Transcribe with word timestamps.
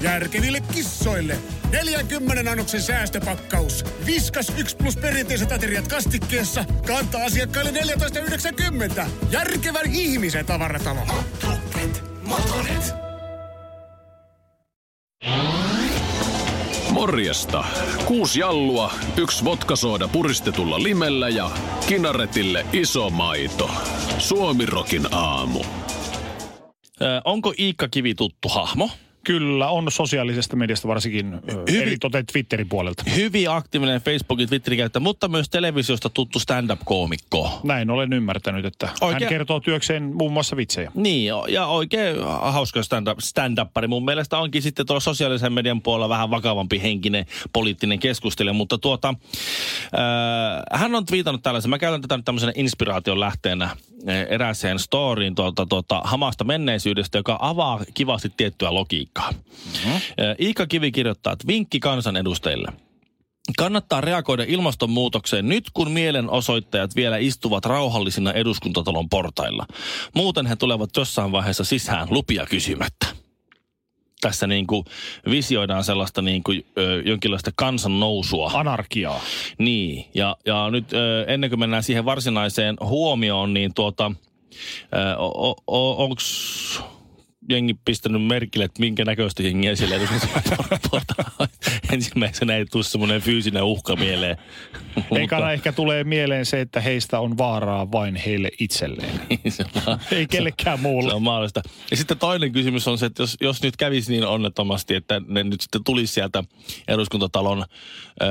Järkeville 0.00 0.60
kissoille 0.60 1.38
40 1.72 2.50
annoksen 2.50 2.82
säästöpakkaus. 2.82 3.84
Viskas 4.06 4.52
1 4.58 4.76
plus 4.76 4.96
perinteiset 4.96 5.52
ateriat 5.52 5.88
kastikkeessa. 5.88 6.64
Kantaa 6.86 7.24
asiakkaille 7.24 7.70
14,90. 7.70 9.06
Järkevän 9.30 9.90
ihmisen 9.92 10.46
tavaratalo. 10.46 11.00
Motonet. 11.06 12.04
Motonet. 12.22 12.94
Morjesta. 16.90 17.64
Kuusi 18.04 18.40
jallua, 18.40 18.92
yksi 19.16 19.44
vodkasooda 19.44 20.08
puristetulla 20.08 20.82
limellä 20.82 21.28
ja 21.28 21.50
kinaretille 21.88 22.66
iso 22.72 23.10
maito. 23.10 23.70
Suomirokin 24.18 25.14
aamu. 25.14 25.60
Ö, 27.02 27.20
onko 27.24 27.54
Iikka 27.58 27.88
Kivi 27.88 28.14
tuttu 28.14 28.48
hahmo? 28.48 28.90
Kyllä, 29.24 29.68
on 29.68 29.86
sosiaalisesta 29.90 30.56
mediasta 30.56 30.88
varsinkin 30.88 31.40
Hyvin- 31.68 31.82
eri 31.82 31.98
toten 31.98 32.26
Twitterin 32.26 32.68
puolelta. 32.68 33.02
Hyvin 33.16 33.50
aktiivinen 33.50 34.00
Facebookin 34.00 34.48
Twitterin 34.48 34.76
käyttäjä, 34.76 35.00
mutta 35.00 35.28
myös 35.28 35.48
televisiosta 35.48 36.10
tuttu 36.10 36.38
stand-up-koomikko. 36.38 37.60
Näin 37.64 37.90
olen 37.90 38.12
ymmärtänyt, 38.12 38.64
että 38.64 38.88
Oikein- 39.00 39.22
hän 39.22 39.28
kertoo 39.28 39.60
työkseen 39.60 40.02
muun 40.02 40.32
muassa 40.32 40.56
vitsejä. 40.56 40.92
Niin, 40.94 41.32
ja 41.48 41.66
oikein 41.66 42.16
hauska 42.40 42.82
stand-up, 42.82 43.18
stand-uppari. 43.18 43.86
Mun 43.88 44.04
mielestä 44.04 44.38
onkin 44.38 44.62
sitten 44.62 44.86
tuolla 44.86 45.00
sosiaalisen 45.00 45.52
median 45.52 45.82
puolella 45.82 46.08
vähän 46.08 46.30
vakavampi 46.30 46.82
henkinen 46.82 47.26
poliittinen 47.52 47.98
keskustelija, 47.98 48.52
mutta 48.52 48.78
tuota, 48.78 49.14
äh, 49.94 50.80
hän 50.80 50.94
on 50.94 51.06
twiitannut 51.06 51.42
tällaisen, 51.42 51.70
mä 51.70 51.78
käytän 51.78 52.00
tätä 52.00 52.16
nyt 52.16 52.24
tämmöisenä 52.24 52.52
inspiraation 52.56 53.20
lähteenä 53.20 53.64
äh, 53.64 53.76
erääseen 54.28 54.78
storyin 54.78 55.34
tuota, 55.34 55.66
tuota, 55.66 56.00
hamasta 56.04 56.44
menneisyydestä, 56.44 57.18
joka 57.18 57.38
avaa 57.40 57.80
kivasti 57.94 58.32
tiettyä 58.36 58.74
logiikkaa. 58.74 59.30
Mm-hmm. 59.30 60.00
Iikka 60.40 60.66
Kivi 60.66 60.92
kirjoittaa, 60.92 61.32
että 61.32 61.46
vinkki 61.46 61.80
kansanedustajille. 61.80 62.72
Kannattaa 63.58 64.00
reagoida 64.00 64.44
ilmastonmuutokseen 64.48 65.48
nyt, 65.48 65.64
kun 65.74 65.90
mielenosoittajat 65.90 66.96
vielä 66.96 67.16
istuvat 67.16 67.64
rauhallisina 67.64 68.32
eduskuntatalon 68.32 69.08
portailla. 69.08 69.66
Muuten 70.14 70.46
he 70.46 70.56
tulevat 70.56 70.90
jossain 70.96 71.32
vaiheessa 71.32 71.64
sisään 71.64 72.08
lupia 72.10 72.46
kysymättä. 72.46 73.19
Tässä 74.20 74.46
niin 74.46 74.66
kuin 74.66 74.84
visioidaan 75.30 75.84
sellaista 75.84 76.22
niin 76.22 76.42
kuin, 76.42 76.66
ö, 76.78 77.02
jonkinlaista 77.04 77.50
kansan 77.56 78.00
nousua. 78.00 78.50
Anarkiaa. 78.54 79.20
Niin, 79.58 80.04
ja, 80.14 80.36
ja 80.46 80.70
nyt 80.70 80.92
ö, 80.92 81.24
ennen 81.28 81.50
kuin 81.50 81.60
mennään 81.60 81.82
siihen 81.82 82.04
varsinaiseen 82.04 82.76
huomioon, 82.80 83.54
niin 83.54 83.74
tuota, 83.74 84.12
onko 85.66 86.22
jengi 87.48 87.74
pistänyt 87.84 88.26
merkille, 88.26 88.64
että 88.64 88.80
minkä 88.80 89.04
näköistä 89.04 89.42
jengiä 89.42 89.76
siellä 89.76 89.96
Ensimmäisenä 91.92 92.56
ei 92.56 92.64
tule 92.66 92.84
semmoinen 92.84 93.20
fyysinen 93.20 93.62
uhka 93.62 93.96
mieleen. 93.96 94.36
Ekana 95.22 95.52
ehkä 95.52 95.72
tulee 95.72 96.04
mieleen 96.04 96.46
se, 96.46 96.60
että 96.60 96.80
heistä 96.80 97.20
on 97.20 97.38
vaaraa 97.38 97.92
vain 97.92 98.16
heille 98.16 98.50
itselleen. 98.60 99.20
se 99.48 99.64
vaan- 99.86 100.00
Ei 100.12 100.26
kellekään 100.26 100.80
muulle. 100.80 101.10
Se 101.10 101.16
on 101.16 101.22
mahdollista. 101.22 101.62
Ja 101.90 101.96
sitten 101.96 102.18
toinen 102.18 102.52
kysymys 102.52 102.88
on 102.88 102.98
se, 102.98 103.06
että 103.06 103.22
jos, 103.22 103.36
jos 103.40 103.62
nyt 103.62 103.76
kävisi 103.76 104.12
niin 104.12 104.26
onnettomasti, 104.26 104.94
että 104.94 105.20
ne 105.28 105.42
nyt 105.42 105.60
sitten 105.60 105.84
tulisi 105.84 106.12
sieltä 106.14 106.44
eduskuntatalon 106.88 107.64
ö, 108.22 108.24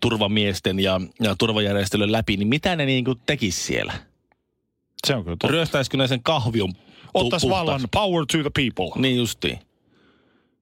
turvamiesten 0.00 0.80
ja, 0.80 1.00
ja 1.20 1.34
turvajärjestelyn 1.38 2.12
läpi, 2.12 2.36
niin 2.36 2.48
mitä 2.48 2.76
ne 2.76 2.86
niin 2.86 3.04
kuin 3.04 3.18
tekisi 3.26 3.62
siellä? 3.62 3.92
Se 5.06 5.14
on 5.14 5.24
kyllä 5.24 5.36
totta. 5.36 5.52
Ryöstäisikö 5.52 5.96
ne 5.96 6.08
sen 6.08 6.22
kahvion 6.22 6.72
Ottaisi 7.14 7.48
vallan 7.48 7.80
power 7.92 8.26
to 8.32 8.38
the 8.38 8.50
people. 8.54 9.02
Niin 9.02 9.16
justiin. 9.16 9.58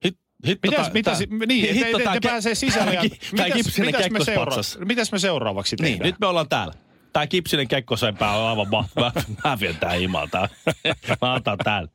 Hit, 0.05 0.17
hitto 0.47 0.67
Mitäs, 0.67 0.85
tää- 0.85 0.93
mitäs, 0.93 1.17
tää- 1.19 1.47
niin, 1.47 1.75
hitto 1.75 1.97
ke- 1.97 2.19
pääsee 2.23 2.55
sisälle. 2.55 2.93
Ja, 2.93 3.01
tää 3.01 3.09
ki- 3.09 3.17
tää 3.35 3.45
mitäs, 3.45 3.53
kipsinen 3.53 3.87
mitäs, 3.87 4.11
me 4.11 4.23
seura- 4.23 4.85
mitäs 4.85 5.11
me 5.11 5.19
seuraavaksi 5.19 5.75
Niin, 5.75 5.91
tehdään? 5.91 6.07
nyt 6.07 6.19
me 6.19 6.27
ollaan 6.27 6.49
täällä. 6.49 6.73
Tää 7.13 7.27
kipsinen 7.27 7.67
kekkosempää 7.67 8.37
on 8.37 8.49
aivan 8.49 8.69
mahtavaa. 8.69 9.11
Mä, 9.15 9.49
mä 9.49 9.59
vien 9.59 9.75
tää 9.77 9.91
himaa 9.93 10.27
tää. 10.27 10.49
Mä 11.21 11.33
otan 11.33 11.57
täällä. 11.63 11.89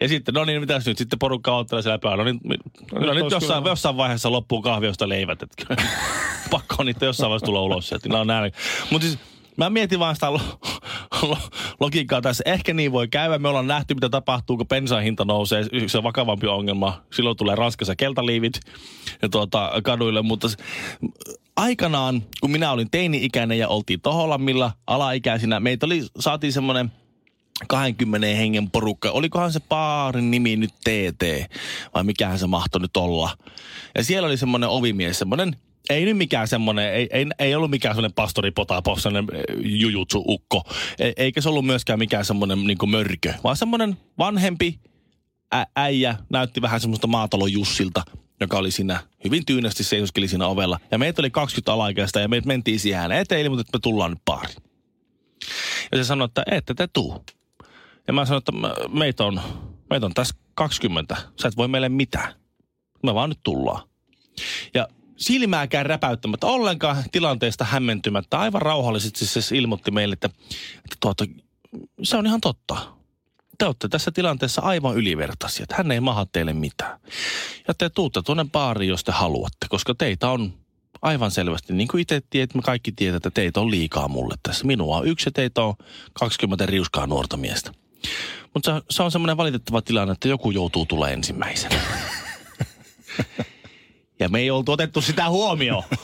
Ja 0.00 0.08
sitten, 0.08 0.34
no 0.34 0.44
niin, 0.44 0.60
mitäs 0.60 0.86
nyt? 0.86 0.98
Sitten 0.98 1.18
porukka 1.18 1.56
ottelee 1.56 1.82
siellä 1.82 1.98
päällä. 1.98 2.24
No 2.24 2.30
niin, 2.30 2.40
mi- 2.44 3.06
no, 3.06 3.14
nyt 3.14 3.30
jossain, 3.30 3.62
kyllä- 3.62 3.72
jossain 3.72 3.96
vaiheessa 3.96 4.32
loppuu 4.32 4.62
kahviosta 4.62 5.08
leivät. 5.08 5.42
Et, 5.42 5.50
pakko 6.50 6.74
on 6.78 6.86
niitä 6.86 7.04
jossain 7.04 7.30
vaiheessa 7.30 7.46
tulla 7.46 7.62
ulos 7.62 7.88
sieltä. 7.88 8.08
No. 8.08 8.24
Mutta 8.90 9.06
siis 9.08 9.18
mä 9.56 9.70
mietin 9.70 9.98
vaan 9.98 10.14
sitä 10.14 10.32
lo, 10.32 10.40
lo, 11.22 11.38
logiikkaa 11.80 12.20
tässä. 12.20 12.44
Ehkä 12.46 12.74
niin 12.74 12.92
voi 12.92 13.08
käydä. 13.08 13.38
Me 13.38 13.48
ollaan 13.48 13.66
nähty, 13.66 13.94
mitä 13.94 14.08
tapahtuu, 14.08 14.56
kun 14.56 14.68
bensan 14.68 15.02
hinta 15.02 15.24
nousee. 15.24 15.64
Se 15.86 15.98
on 15.98 16.04
vakavampi 16.04 16.46
ongelma. 16.46 17.02
Silloin 17.12 17.36
tulee 17.36 17.56
Ranskassa 17.56 17.96
keltaliivit 17.96 18.60
ja 19.22 19.28
tuota, 19.28 19.72
kaduille. 19.84 20.22
Mutta 20.22 20.48
aikanaan, 21.56 22.22
kun 22.40 22.50
minä 22.50 22.72
olin 22.72 22.90
teini-ikäinen 22.90 23.58
ja 23.58 23.68
oltiin 23.68 24.00
Toholammilla 24.00 24.72
alaikäisinä, 24.86 25.60
meitä 25.60 25.86
oli, 25.86 26.06
saatiin 26.18 26.52
semmoinen 26.52 26.92
20 27.68 28.26
hengen 28.26 28.70
porukka. 28.70 29.10
Olikohan 29.10 29.52
se 29.52 29.60
baarin 29.60 30.30
nimi 30.30 30.56
nyt 30.56 30.74
TT 30.84 31.22
vai 31.94 32.04
mikähän 32.04 32.38
se 32.38 32.46
mahtoi 32.46 32.80
nyt 32.80 32.96
olla. 32.96 33.30
Ja 33.94 34.04
siellä 34.04 34.26
oli 34.26 34.36
semmoinen 34.36 34.68
ovimies, 34.68 35.18
semmoinen 35.18 35.56
ei 35.90 36.04
nyt 36.04 36.16
mikään 36.16 36.48
semmoinen, 36.48 36.94
ei, 36.94 37.08
ei, 37.10 37.26
ei 37.38 37.54
ollut 37.54 37.70
mikään 37.70 37.94
semmoinen 37.94 38.14
pastori 38.14 38.50
Potapov, 38.50 38.98
semmoinen 38.98 39.44
jujutsu-ukko. 39.62 40.62
E, 40.98 41.12
eikä 41.16 41.40
se 41.40 41.48
ollut 41.48 41.66
myöskään 41.66 41.98
mikään 41.98 42.24
semmoinen 42.24 42.64
niin 42.64 42.90
mörkö, 42.90 43.34
vaan 43.44 43.56
semmoinen 43.56 43.96
vanhempi 44.18 44.80
ä, 45.54 45.66
äijä 45.76 46.16
näytti 46.30 46.62
vähän 46.62 46.80
semmoista 46.80 47.06
maatalon 47.06 47.52
Jussilta, 47.52 48.02
joka 48.40 48.58
oli 48.58 48.70
siinä 48.70 49.00
hyvin 49.24 49.46
tyynesti 49.46 49.84
seisoskeli 49.84 50.28
siinä 50.28 50.46
ovella. 50.46 50.78
Ja 50.90 50.98
meitä 50.98 51.22
oli 51.22 51.30
20 51.30 51.72
alaikäistä 51.72 52.20
ja 52.20 52.28
me 52.28 52.42
mentiin 52.44 52.80
siihen 52.80 53.12
eteen 53.12 53.46
että 53.46 53.78
me 53.78 53.80
tullaan 53.82 54.10
nyt 54.10 54.24
baariin. 54.24 54.62
Ja 55.92 55.98
se 55.98 56.04
sanoi, 56.04 56.24
että 56.24 56.42
ette 56.50 56.74
te 56.74 56.88
tuu. 56.92 57.24
Ja 58.06 58.12
mä 58.12 58.24
sanoin, 58.24 58.38
että 58.48 58.52
meitä 58.88 59.24
on, 59.24 59.40
meitä 59.90 60.06
on 60.06 60.14
tässä 60.14 60.34
20. 60.54 61.16
Sä 61.42 61.48
et 61.48 61.56
voi 61.56 61.68
meille 61.68 61.88
mitään. 61.88 62.34
Me 63.02 63.14
vaan 63.14 63.28
nyt 63.28 63.40
tullaan. 63.42 63.88
Ja 64.74 64.88
silmääkään 65.16 65.86
räpäyttämättä, 65.86 66.46
ollenkaan 66.46 67.04
tilanteesta 67.12 67.64
hämmentymättä, 67.64 68.38
aivan 68.38 68.62
rauhallisesti 68.62 69.26
se 69.26 69.56
ilmoitti 69.56 69.90
meille, 69.90 70.12
että, 70.12 70.30
että 70.76 70.96
tuota, 71.00 71.24
se 72.02 72.16
on 72.16 72.26
ihan 72.26 72.40
totta. 72.40 72.76
Te 73.58 73.64
olette 73.64 73.88
tässä 73.88 74.10
tilanteessa 74.10 74.62
aivan 74.62 74.96
ylivertaisia, 74.96 75.62
että 75.62 75.74
hän 75.76 75.92
ei 75.92 76.00
maha 76.00 76.26
teille 76.32 76.52
mitään. 76.52 77.00
Ja 77.68 77.74
te 77.74 77.90
tuutte 77.90 78.22
tuonne 78.22 78.46
baariin, 78.52 78.88
jos 78.88 79.04
te 79.04 79.12
haluatte, 79.12 79.66
koska 79.68 79.94
teitä 79.94 80.30
on 80.30 80.52
aivan 81.02 81.30
selvästi, 81.30 81.72
niin 81.72 81.88
kuin 81.88 82.00
itse 82.00 82.22
tiedät, 82.30 82.54
me 82.54 82.62
kaikki 82.62 82.92
tiedät, 82.92 83.16
että 83.16 83.30
teitä 83.30 83.60
on 83.60 83.70
liikaa 83.70 84.08
mulle 84.08 84.34
tässä. 84.42 84.66
Minua 84.66 84.96
on 84.96 85.06
yksi 85.06 85.28
ja 85.28 85.32
teitä 85.32 85.62
on 85.62 85.74
20 86.12 86.66
riuskaa 86.66 87.06
nuorta 87.06 87.36
miestä. 87.36 87.72
Mutta 88.54 88.82
se, 88.90 89.02
on 89.02 89.10
semmoinen 89.10 89.36
valitettava 89.36 89.82
tilanne, 89.82 90.12
että 90.12 90.28
joku 90.28 90.50
joutuu 90.50 90.86
tulemaan 90.86 91.12
ensimmäisenä. 91.12 91.80
Ja 94.18 94.28
me 94.28 94.38
ei 94.40 94.50
oltu 94.50 94.72
otettu 94.72 95.00
sitä 95.00 95.28
huomioon. 95.28 95.82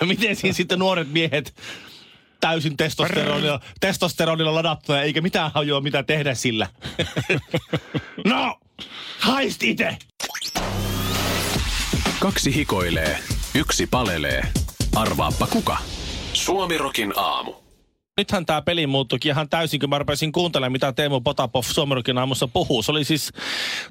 Ja 0.00 0.06
miten 0.06 0.36
siinä 0.36 0.54
sitten 0.54 0.78
nuoret 0.78 1.12
miehet 1.12 1.54
täysin 2.40 2.76
testosteronilla, 2.76 3.60
testosteronilla 3.80 4.54
ladattuja, 4.54 5.02
eikä 5.02 5.20
mitään 5.20 5.50
hajua, 5.54 5.80
mitä 5.80 6.02
tehdä 6.02 6.34
sillä. 6.34 6.66
no, 8.24 8.58
haist 9.18 9.62
itse! 9.62 9.96
Kaksi 12.18 12.54
hikoilee, 12.54 13.18
yksi 13.54 13.86
palelee. 13.86 14.42
Arvaappa 14.96 15.46
kuka? 15.46 15.76
Suomirokin 16.32 17.12
aamu. 17.16 17.54
Nythän 18.16 18.46
tämä 18.46 18.62
peli 18.62 18.86
muuttuikin 18.86 19.30
ihan 19.30 19.48
täysin, 19.48 19.80
kun 19.80 19.90
mä 19.90 19.98
rupesin 19.98 20.32
kuuntelemaan, 20.32 20.72
mitä 20.72 20.92
Teemu 20.92 21.20
Potapov 21.20 21.62
Suomerokin 21.62 22.18
aamussa 22.18 22.48
puhuu. 22.48 22.82
Se 22.82 22.92
oli 22.92 23.04
siis 23.04 23.32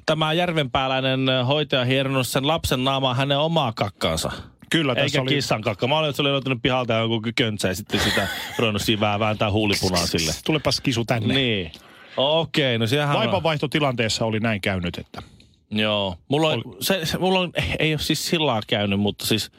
tämä 0.06 0.32
järvenpääläinen 0.32 1.26
hoitaja 1.46 1.84
hieronnut 1.84 2.28
sen 2.28 2.46
lapsen 2.46 2.84
naamaa 2.84 3.14
hänen 3.14 3.38
omaa 3.38 3.72
kakkaansa. 3.72 4.32
Kyllä, 4.70 4.94
tässä 4.94 5.04
Eikä 5.04 5.22
oli... 5.22 5.34
kissan 5.34 5.62
kakka. 5.62 5.86
Mä 5.86 5.98
olin, 5.98 6.08
että 6.08 6.16
se 6.16 6.22
oli 6.22 6.32
löytänyt 6.32 6.58
pihalta 6.62 6.94
joku 6.94 7.22
köntsä 7.36 7.68
ja 7.68 7.74
sitten 7.74 8.00
sitä 8.00 8.28
ruvennut 8.58 8.82
siinä 8.82 9.18
vääntää 9.18 9.50
huulipunaa 9.50 10.06
sille. 10.06 10.32
Tulepas 10.44 10.80
kisu 10.80 11.04
tänne. 11.04 11.34
Niin. 11.34 11.72
Okei, 12.16 12.78
no 12.78 12.86
sehän. 12.86 13.16
Vaipanvaihtotilanteessa 13.16 14.24
oli 14.24 14.40
näin 14.40 14.60
käynyt, 14.60 14.98
että... 14.98 15.22
Joo. 15.70 16.16
Mulla 16.28 16.48
on, 16.48 16.62
se, 16.80 17.06
se, 17.06 17.18
mulla 17.18 17.40
on, 17.40 17.52
ei 17.78 17.92
ole 17.92 18.00
siis 18.00 18.26
sillä 18.26 18.60
käynyt, 18.66 19.00
mutta 19.00 19.26
siis... 19.26 19.50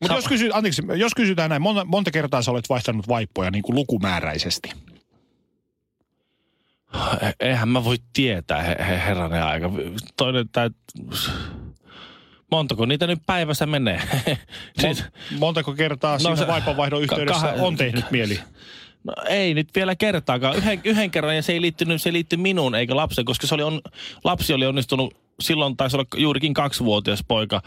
Mutta 0.00 0.14
jos, 0.14 0.28
kysy, 0.28 0.50
anteeksi, 0.52 0.82
jos 0.96 1.14
kysytään 1.14 1.50
näin, 1.50 1.62
monta, 1.62 1.84
monta 1.84 2.10
kertaa 2.10 2.42
sä 2.42 2.50
olet 2.50 2.68
vaihtanut 2.68 3.08
vaippoja 3.08 3.50
niin 3.50 3.62
kuin 3.62 3.76
lukumääräisesti? 3.76 4.70
E- 7.20 7.48
Eihän 7.48 7.68
mä 7.68 7.84
voi 7.84 7.96
tietää, 8.12 8.62
he, 8.62 8.76
he, 8.78 9.00
herranen 9.06 9.42
aika. 9.42 9.70
Toinen, 10.16 10.48
tää, 10.48 10.70
montako 12.50 12.86
niitä 12.86 13.06
nyt 13.06 13.18
päivässä 13.26 13.66
menee? 13.66 14.02
siis, 14.80 15.04
Mon, 15.30 15.40
montako 15.40 15.72
kertaa 15.72 16.12
no, 16.12 16.18
siinä 16.18 16.46
vaipanvaihdon 16.46 17.02
yhteydessä 17.02 17.54
kah- 17.56 17.60
on 17.60 17.76
tehnyt 17.76 18.10
mieli? 18.10 18.40
no 19.04 19.12
ei 19.28 19.54
nyt 19.54 19.68
vielä 19.74 19.96
kertaakaan. 19.96 20.56
Yhden, 20.56 20.80
yhden 20.84 21.10
kerran 21.10 21.36
ja 21.36 21.42
se 21.42 21.52
ei 21.52 21.60
liittynyt, 21.60 22.02
se 22.02 22.12
liittyi 22.12 22.36
minuun 22.36 22.74
eikä 22.74 22.96
lapsen, 22.96 23.24
koska 23.24 23.46
se 23.46 23.54
oli 23.54 23.62
on, 23.62 23.80
lapsi 24.24 24.54
oli 24.54 24.66
onnistunut 24.66 25.14
silloin 25.40 25.76
taisi 25.76 25.96
olla 25.96 26.06
juurikin 26.16 26.54
kaksivuotias 26.54 27.24
poika, 27.28 27.62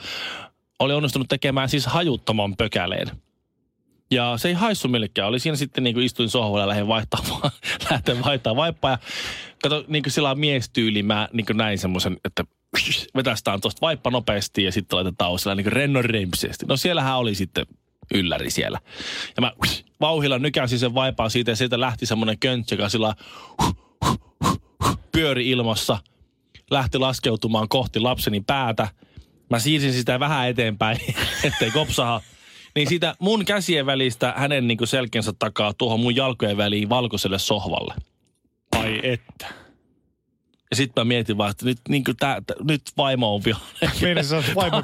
oli 0.81 0.93
onnistunut 0.93 1.29
tekemään 1.29 1.69
siis 1.69 1.85
hajuttoman 1.85 2.55
pökäleen. 2.57 3.11
Ja 4.11 4.33
se 4.37 4.47
ei 4.47 4.53
haissu 4.53 4.87
millekään. 4.87 5.27
Oli 5.27 5.39
siinä 5.39 5.55
sitten 5.55 5.83
niin 5.83 5.93
kuin 5.93 6.05
istuin 6.05 6.29
sohvalla 6.29 6.63
ja 6.63 6.67
lähdin 6.67 6.87
vaihtamaan, 6.87 7.51
lähten 7.91 8.23
vaihtamaan 8.23 8.57
vaippaa. 8.57 8.91
Ja 8.91 8.97
kato, 9.63 9.85
niin 9.87 10.03
kuin 10.03 10.11
sillä 10.11 10.35
miestyyli, 10.35 11.03
mä 11.03 11.29
niin 11.33 11.45
kuin 11.45 11.57
näin 11.57 11.77
semmoisen, 11.77 12.17
että 12.25 12.43
vetästään 13.15 13.61
tuosta 13.61 13.81
vaippa 13.81 14.09
nopeasti 14.09 14.63
ja 14.63 14.71
sitten 14.71 14.97
laitetaan 14.97 15.39
sillä 15.39 15.55
niin 15.55 15.65
rennon 15.65 16.05
rempsesti. 16.05 16.65
No 16.65 16.77
siellähän 16.77 17.17
oli 17.17 17.35
sitten 17.35 17.65
ylläri 18.13 18.49
siellä. 18.49 18.79
Ja 19.35 19.41
mä 19.41 19.51
vauhilla 20.01 20.39
nykäsin 20.39 20.79
sen 20.79 20.93
vaipaa 20.93 21.29
siitä 21.29 21.51
ja 21.51 21.55
siitä 21.55 21.79
lähti 21.79 22.05
semmoinen 22.05 22.39
köntsä, 22.39 22.75
joka 22.75 22.89
sillä 22.89 23.15
pyöri 25.11 25.49
ilmassa, 25.49 25.97
lähti 26.71 26.97
laskeutumaan 26.97 27.69
kohti 27.69 27.99
lapseni 27.99 28.41
päätä. 28.47 28.87
Mä 29.51 29.59
siirsin 29.59 29.93
sitä 29.93 30.19
vähän 30.19 30.49
eteenpäin, 30.49 30.97
ettei 31.43 31.71
kopsaha. 31.71 32.21
Niin 32.75 32.87
siitä 32.87 33.15
mun 33.19 33.45
käsien 33.45 33.85
välistä 33.85 34.33
hänen 34.37 34.67
niin 34.67 34.87
selkeänsä 34.87 35.33
takaa 35.39 35.73
tuohon 35.73 35.99
mun 35.99 36.15
jalkojen 36.15 36.57
väliin 36.57 36.89
valkoiselle 36.89 37.39
sohvalle. 37.39 37.93
Ai 38.71 38.99
että. 39.03 39.60
Ja 40.71 40.75
sitten 40.75 41.01
mä 41.01 41.05
mietin 41.05 41.37
vaan, 41.37 41.51
että 41.51 41.65
nyt, 41.65 41.77
niin 41.89 42.03
tää, 42.19 42.41
tää, 42.47 42.55
nyt 42.63 42.81
vaimo 42.97 43.35
on 43.35 43.43
vihainen. 43.43 44.01
Meidän 44.01 44.25
se 44.25 44.43
vaimo 44.55 44.77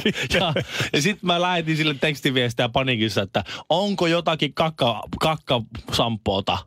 ja 0.34 0.54
ja 0.92 1.02
sitten 1.02 1.26
mä 1.26 1.40
lähetin 1.40 1.76
sille 1.76 1.94
tekstiviestiä 1.94 2.68
panikissa, 2.68 3.22
että 3.22 3.44
onko 3.68 4.06
jotakin 4.06 4.54
kakka, 4.54 5.02
kakkasampoota? 5.20 6.58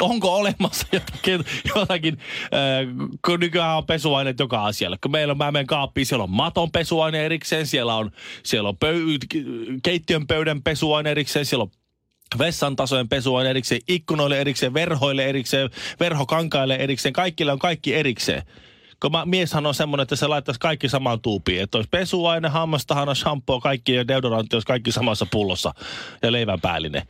Onko 0.00 0.34
olemassa 0.34 0.86
jotakin, 0.92 1.44
jotakin 1.76 2.18
äh, 2.44 3.10
kun 3.26 3.40
nykyään 3.40 3.76
on 3.76 3.86
pesuaineet 3.86 4.38
joka 4.38 4.64
asialle. 4.64 4.98
Kun 5.02 5.10
meillä 5.10 5.32
on, 5.32 5.38
mä 5.38 5.52
menen 5.52 5.66
kaappiin, 5.66 6.06
siellä 6.06 6.24
on 6.24 6.30
maton 6.30 6.70
pesuaine 6.70 7.24
erikseen, 7.24 7.66
siellä 7.66 7.94
on, 7.94 8.10
siellä 8.42 8.68
on 8.68 8.76
pöy, 8.76 9.04
keittiön 9.82 10.26
pöydän 10.26 10.62
pesuaine 10.62 11.10
erikseen, 11.10 11.46
siellä 11.46 11.62
on 11.62 11.70
vessan 12.38 12.76
tasojen 12.76 13.08
pesua 13.08 13.44
erikseen, 13.44 13.80
ikkunoille 13.88 14.40
erikseen, 14.40 14.74
verhoille 14.74 15.24
erikseen, 15.24 15.70
verhokankaille 16.00 16.74
erikseen, 16.74 17.12
kaikille 17.12 17.52
on 17.52 17.58
kaikki 17.58 17.94
erikseen. 17.94 18.42
Kun 19.02 19.12
mä, 19.12 19.24
mieshän 19.26 19.66
on 19.66 19.74
semmoinen, 19.74 20.02
että 20.02 20.16
se 20.16 20.26
laittaisi 20.26 20.60
kaikki 20.60 20.88
samaan 20.88 21.20
tuupiin. 21.20 21.62
Että 21.62 21.78
olisi 21.78 21.88
pesuaine, 21.90 22.48
hammastahana, 22.48 23.14
shampoo, 23.14 23.60
kaikki 23.60 23.94
ja 23.94 24.08
deodorantti 24.08 24.56
olisi 24.56 24.66
kaikki 24.66 24.92
samassa 24.92 25.26
pullossa 25.30 25.74
ja 26.22 26.32
leivän 26.32 26.60
päällinen. 26.60 27.02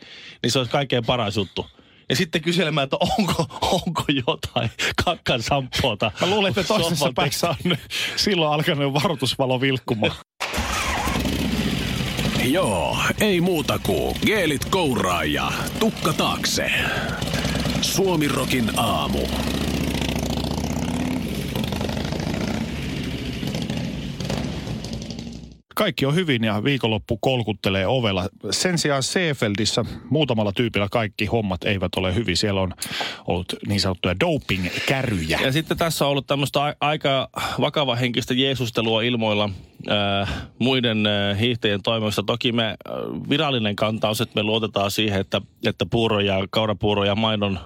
Niin 0.42 0.50
se 0.50 0.58
olisi 0.58 0.72
kaikkein 0.72 1.04
paras 1.06 1.36
juttu. 1.36 1.66
Ja 2.08 2.16
sitten 2.16 2.42
kyselemään, 2.42 2.84
että 2.84 2.96
onko, 3.18 3.46
onko 3.86 4.04
jotain 4.26 4.70
kakkan 5.04 5.42
sampoota. 5.42 6.10
Mä 6.20 6.30
luulen, 6.30 6.50
että 6.50 6.64
toisessa 6.64 7.12
päässä 7.14 7.48
on 7.48 7.76
silloin 8.16 8.52
alkanut 8.52 8.94
varoitusvalo 8.94 9.60
vilkkumaan. 9.60 10.12
Joo, 12.44 12.96
ei 13.20 13.40
muuta 13.40 13.78
kuin 13.78 14.16
geelit 14.26 14.64
kouraa 14.64 15.24
ja 15.24 15.52
tukka 15.78 16.12
taakse. 16.12 16.70
Suomirokin 17.80 18.70
aamu. 18.76 19.26
Kaikki 25.74 26.06
on 26.06 26.14
hyvin 26.14 26.44
ja 26.44 26.64
viikonloppu 26.64 27.18
kolkuttelee 27.20 27.86
ovella. 27.86 28.28
Sen 28.50 28.78
sijaan 28.78 29.02
Seefeldissä 29.02 29.84
muutamalla 30.10 30.52
tyypillä 30.52 30.88
kaikki 30.90 31.26
hommat 31.26 31.64
eivät 31.64 31.94
ole 31.96 32.14
hyvin. 32.14 32.36
Siellä 32.36 32.60
on 32.60 32.74
ollut 33.26 33.54
niin 33.66 33.80
sanottuja 33.80 34.20
doping-käryjä. 34.20 35.38
Ja 35.42 35.52
sitten 35.52 35.76
tässä 35.78 36.04
on 36.04 36.10
ollut 36.10 36.26
tämmöistä 36.26 36.76
aika 36.80 37.28
vakava 37.60 37.96
henkistä 37.96 38.34
jeesustelua 38.34 39.02
ilmoilla 39.02 39.50
äh, 39.90 40.34
muiden 40.58 41.06
äh, 41.06 41.38
hiihtäjien 41.40 41.82
toimesta. 41.82 42.22
Toki 42.22 42.52
me 42.52 42.64
äh, 42.66 42.74
virallinen 43.28 43.76
kanta 43.76 44.08
on 44.08 44.16
se, 44.16 44.22
että 44.22 44.40
me 44.40 44.42
luotetaan 44.42 44.90
siihen, 44.90 45.20
että, 45.20 45.40
että 45.66 45.86
puuro 45.86 46.20
ja 46.20 46.46
kaurapuuro 46.50 47.04
ja 47.04 47.14
maidon 47.14 47.58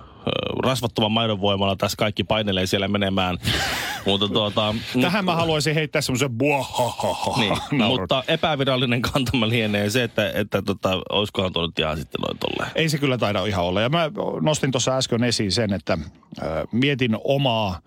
rasvattoman 0.67 1.13
maidon 1.13 1.41
voimalla 1.41 1.77
tässä 1.77 1.97
kaikki 1.97 2.25
painelee 2.25 2.67
siellä 2.67 2.89
menemään. 2.89 3.39
mutta 4.07 4.29
tuota, 4.29 4.75
Tähän 5.01 5.25
mä 5.25 5.35
haluaisin 5.35 5.75
heittää 5.75 6.03
semmoisen 6.03 6.31
buahahaha 6.31 7.41
niin, 7.41 7.85
mutta 7.85 8.25
epävirallinen 8.29 9.03
kantama 9.03 9.49
lienee 9.49 9.91
se, 9.91 10.03
että, 10.03 10.31
että 10.35 10.63
tota, 10.63 11.03
olisikohan 11.11 11.53
tuo 11.53 11.67
nyt 11.67 11.79
ihan 11.79 11.97
sitten 11.97 12.21
noin 12.21 12.39
tolleen. 12.39 12.73
Ei 12.75 12.89
se 12.89 12.99
kyllä 12.99 13.19
taida 13.19 13.47
ihan 13.47 13.65
olla. 13.65 13.81
Ja 13.81 13.89
mä 13.89 14.11
nostin 14.41 14.71
tuossa 14.71 14.97
äsken 14.97 15.25
esiin 15.25 15.53
sen, 15.53 15.73
että 15.73 15.93
äh, 15.93 16.49
mietin 16.73 17.17
omaa 17.25 17.81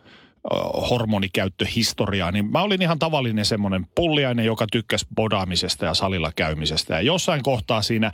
hormonikäyttöhistoriaa, 0.89 2.31
niin 2.31 2.51
mä 2.51 2.61
olin 2.61 2.81
ihan 2.81 2.99
tavallinen 2.99 3.45
semmoinen 3.45 3.87
pulliainen, 3.95 4.45
joka 4.45 4.67
tykkäsi 4.71 5.07
bodaamisesta 5.15 5.85
ja 5.85 5.93
salilla 5.93 6.31
käymisestä. 6.35 6.93
Ja 6.93 7.01
jossain 7.01 7.43
kohtaa 7.43 7.81
siinä, 7.81 8.11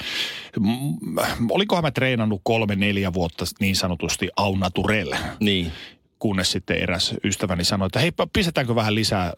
m- 0.60 1.50
olikohan 1.50 1.83
mä 1.83 1.92
treenannut 1.92 2.42
kolme, 2.44 2.75
neljä 2.75 3.13
vuotta 3.13 3.45
niin 3.60 3.75
sanotusti 3.75 4.30
au 4.38 4.56
naturelle. 4.56 5.18
Niin. 5.39 5.72
Kunnes 6.19 6.51
sitten 6.51 6.77
eräs 6.77 7.13
ystäväni 7.24 7.63
sanoi, 7.63 7.86
että 7.86 8.00
hei, 8.00 8.12
pistetäänkö 8.33 8.75
vähän 8.75 8.95
lisää 8.95 9.33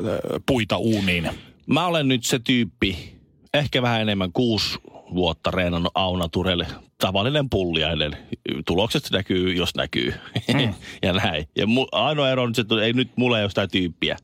puita 0.45 0.77
uuniin. 0.77 1.29
Mä 1.65 1.87
olen 1.87 2.07
nyt 2.07 2.23
se 2.23 2.39
tyyppi, 2.39 3.15
ehkä 3.53 3.81
vähän 3.81 4.01
enemmän 4.01 4.31
kuusi 4.31 4.79
vuotta 5.13 5.51
reenannut 5.51 5.91
Auna 5.95 6.27
Turelle. 6.29 6.67
Tavallinen 6.97 7.49
pulliainen. 7.49 8.17
Tulokset 8.65 9.07
näkyy, 9.11 9.53
jos 9.53 9.75
näkyy. 9.75 10.13
Mm. 10.53 10.73
ja 11.03 11.13
näin. 11.13 11.47
Ja 11.55 11.67
mu, 11.67 11.87
ainoa 11.91 12.29
ero 12.29 12.43
on 12.43 12.55
se, 12.55 12.61
että 12.61 12.75
ei 12.83 12.93
nyt 12.93 13.11
mulla 13.15 13.37
ei 13.37 13.43
ole 13.43 13.49
sitä 13.49 13.67
tyyppiä. 13.67 14.17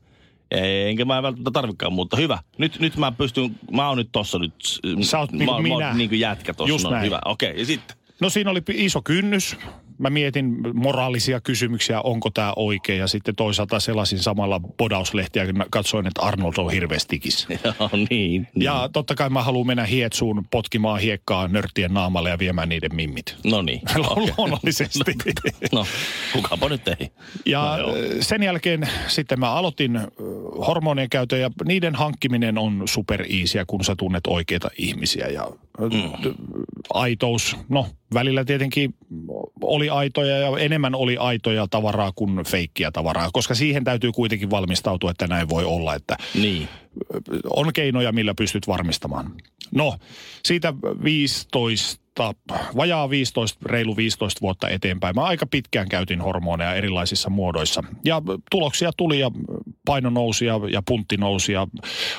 Enkä 0.50 1.04
mä 1.04 1.22
välttämättä 1.22 1.50
tarvikaan, 1.50 1.92
mutta 1.92 2.16
hyvä. 2.16 2.38
Nyt, 2.58 2.80
nyt 2.80 2.96
mä 2.96 3.12
pystyn, 3.12 3.58
mä 3.70 3.88
oon 3.88 3.98
nyt 3.98 4.08
tossa 4.12 4.38
nyt. 4.38 4.54
Sä 5.00 5.18
oot 5.18 5.32
niin 5.32 5.46
kuin 5.46 5.62
minä. 5.62 5.78
Mä 5.78 5.88
oon 5.88 5.98
niin 5.98 6.08
kuin 6.08 6.20
jätkä 6.20 6.54
tossa. 6.54 6.68
Just 6.68 6.84
no, 6.84 6.90
näin. 6.90 7.04
hyvä, 7.04 7.20
okei. 7.24 7.50
Okay, 7.50 7.60
ja 7.60 7.66
sitten? 7.66 7.96
No 8.20 8.30
siinä 8.30 8.50
oli 8.50 8.62
iso 8.68 9.02
kynnys. 9.02 9.56
Mä 9.98 10.10
mietin 10.10 10.56
moraalisia 10.74 11.40
kysymyksiä, 11.40 12.00
onko 12.00 12.30
tämä 12.30 12.52
oikein. 12.56 12.98
Ja 12.98 13.06
sitten 13.06 13.36
toisaalta 13.36 13.80
selasin 13.80 14.18
samalla 14.18 14.60
podauslehtiä, 14.76 15.46
kun 15.46 15.64
katsoin, 15.70 16.06
että 16.06 16.22
Arnold 16.22 16.54
on 16.58 16.72
hirveästikis. 16.72 17.46
Joo, 17.64 17.90
niin, 17.92 18.08
niin. 18.10 18.48
Ja 18.56 18.88
totta 18.92 19.14
kai 19.14 19.30
mä 19.30 19.42
haluan 19.42 19.66
mennä 19.66 19.84
hietsuun 19.84 20.46
potkimaan 20.50 21.00
hiekkaa 21.00 21.48
nörttien 21.48 21.94
naamalle 21.94 22.30
ja 22.30 22.38
viemään 22.38 22.68
niiden 22.68 22.94
mimmit. 22.94 23.36
No 23.44 23.62
niin. 23.62 23.80
Luonnollisesti. 24.36 25.14
no, 25.72 25.86
kukapa 26.32 26.68
nyt 26.68 26.88
ei. 26.88 27.10
Ja 27.46 27.78
no, 27.78 27.94
sen 28.20 28.42
jälkeen 28.42 28.88
sitten 29.08 29.40
mä 29.40 29.50
aloitin 29.50 30.00
hormonien 30.66 31.10
käytön 31.10 31.40
ja 31.40 31.50
niiden 31.64 31.94
hankkiminen 31.94 32.58
on 32.58 32.82
super 32.84 33.22
easyä, 33.22 33.64
kun 33.66 33.84
sä 33.84 33.94
tunnet 33.96 34.26
oikeita 34.26 34.68
ihmisiä. 34.78 35.26
Ja 35.26 35.50
mm. 35.80 36.34
aitous, 36.94 37.56
no 37.68 37.86
välillä 38.14 38.44
tietenkin 38.44 38.94
oli 39.60 39.90
aitoja 39.90 40.38
ja 40.38 40.58
enemmän 40.58 40.94
oli 40.94 41.16
aitoja 41.16 41.66
tavaraa 41.70 42.12
kuin 42.14 42.44
feikkiä 42.44 42.90
tavaraa, 42.90 43.30
koska 43.32 43.54
siihen 43.54 43.84
täytyy 43.84 44.12
kuitenkin 44.12 44.50
valmistautua, 44.50 45.10
että 45.10 45.26
näin 45.26 45.48
voi 45.48 45.64
olla, 45.64 45.94
että 45.94 46.16
niin. 46.34 46.68
on 47.50 47.72
keinoja, 47.72 48.12
millä 48.12 48.34
pystyt 48.34 48.66
varmistamaan. 48.68 49.32
No, 49.74 49.98
siitä 50.44 50.74
15 51.04 52.04
vajaa 52.76 53.10
15, 53.10 53.58
reilu 53.66 53.96
15 53.96 54.40
vuotta 54.40 54.68
eteenpäin. 54.68 55.14
Mä 55.14 55.24
aika 55.24 55.46
pitkään 55.46 55.88
käytin 55.88 56.20
hormoneja 56.20 56.74
erilaisissa 56.74 57.30
muodoissa. 57.30 57.84
Ja 58.04 58.22
tuloksia 58.50 58.90
tuli 58.96 59.20
ja 59.20 59.30
paino 59.84 60.10
nousi 60.10 60.46
ja, 60.46 60.60
ja 60.70 60.82
puntti 60.82 61.16
nousi 61.16 61.52
ja 61.52 61.66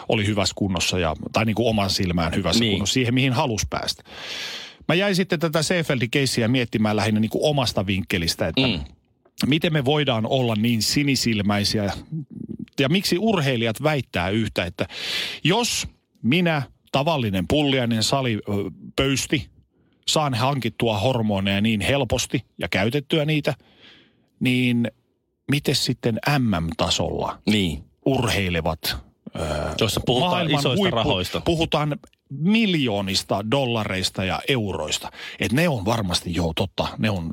oli 0.10 0.26
hyvässä 0.26 0.54
kunnossa. 0.58 1.00
Ja, 1.00 1.16
tai 1.34 1.46
niin 1.46 1.56
kuin 1.56 1.70
oman 1.70 1.90
silmään 1.90 2.36
hyvässä 2.36 2.60
niin. 2.60 2.72
kunnossa 2.72 2.94
siihen, 2.94 3.14
mihin 3.14 3.34
halus 3.34 3.62
päästä. 3.70 4.04
Mä 4.88 4.96
jäin 4.96 5.16
sitten 5.16 5.40
tätä 5.40 5.62
Seefeldin 5.64 6.12
keissiä 6.12 6.48
miettimään 6.48 6.96
lähinnä 6.96 7.20
niin 7.20 7.30
kuin 7.30 7.46
omasta 7.46 7.86
vinkkelistä, 7.86 8.48
että 8.48 8.68
mm. 8.68 8.80
miten 9.46 9.74
me 9.74 9.86
voidaan 9.86 10.26
olla 10.26 10.56
niin 10.56 10.82
sinisilmäisiä 10.82 11.94
ja 12.80 12.90
miksi 12.90 13.18
urheilijat 13.18 13.84
väittää 13.84 14.30
yhtä, 14.30 14.66
että 14.66 14.88
jos 15.44 15.88
minä 16.24 16.62
tavallinen 16.92 17.48
pulliainen 17.48 18.04
salipöysti 18.04 19.50
saan 20.08 20.34
hankittua 20.34 21.00
hormoneja 21.00 21.62
niin 21.62 21.82
helposti 21.82 22.46
ja 22.58 22.68
käytettyä 22.68 23.26
niitä, 23.26 23.54
niin 24.40 24.92
miten 25.52 25.76
sitten 25.76 26.20
MM-tasolla 26.40 27.42
niin. 27.46 27.84
urheilevat 28.06 28.98
Jossa 29.82 30.02
puhutaan 30.06 30.52
isoista 30.52 30.70
huippu, 30.70 30.96
rahoista. 30.96 31.42
Puhutaan 31.46 31.96
miljoonista 32.30 33.52
dollareista 33.52 34.24
ja 34.24 34.40
euroista. 34.48 35.12
Että 35.40 35.56
ne 35.56 35.70
on 35.70 35.86
varmasti, 35.86 36.36
joo 36.36 36.54
totta, 36.56 36.88
ne 36.98 37.10
on 37.10 37.32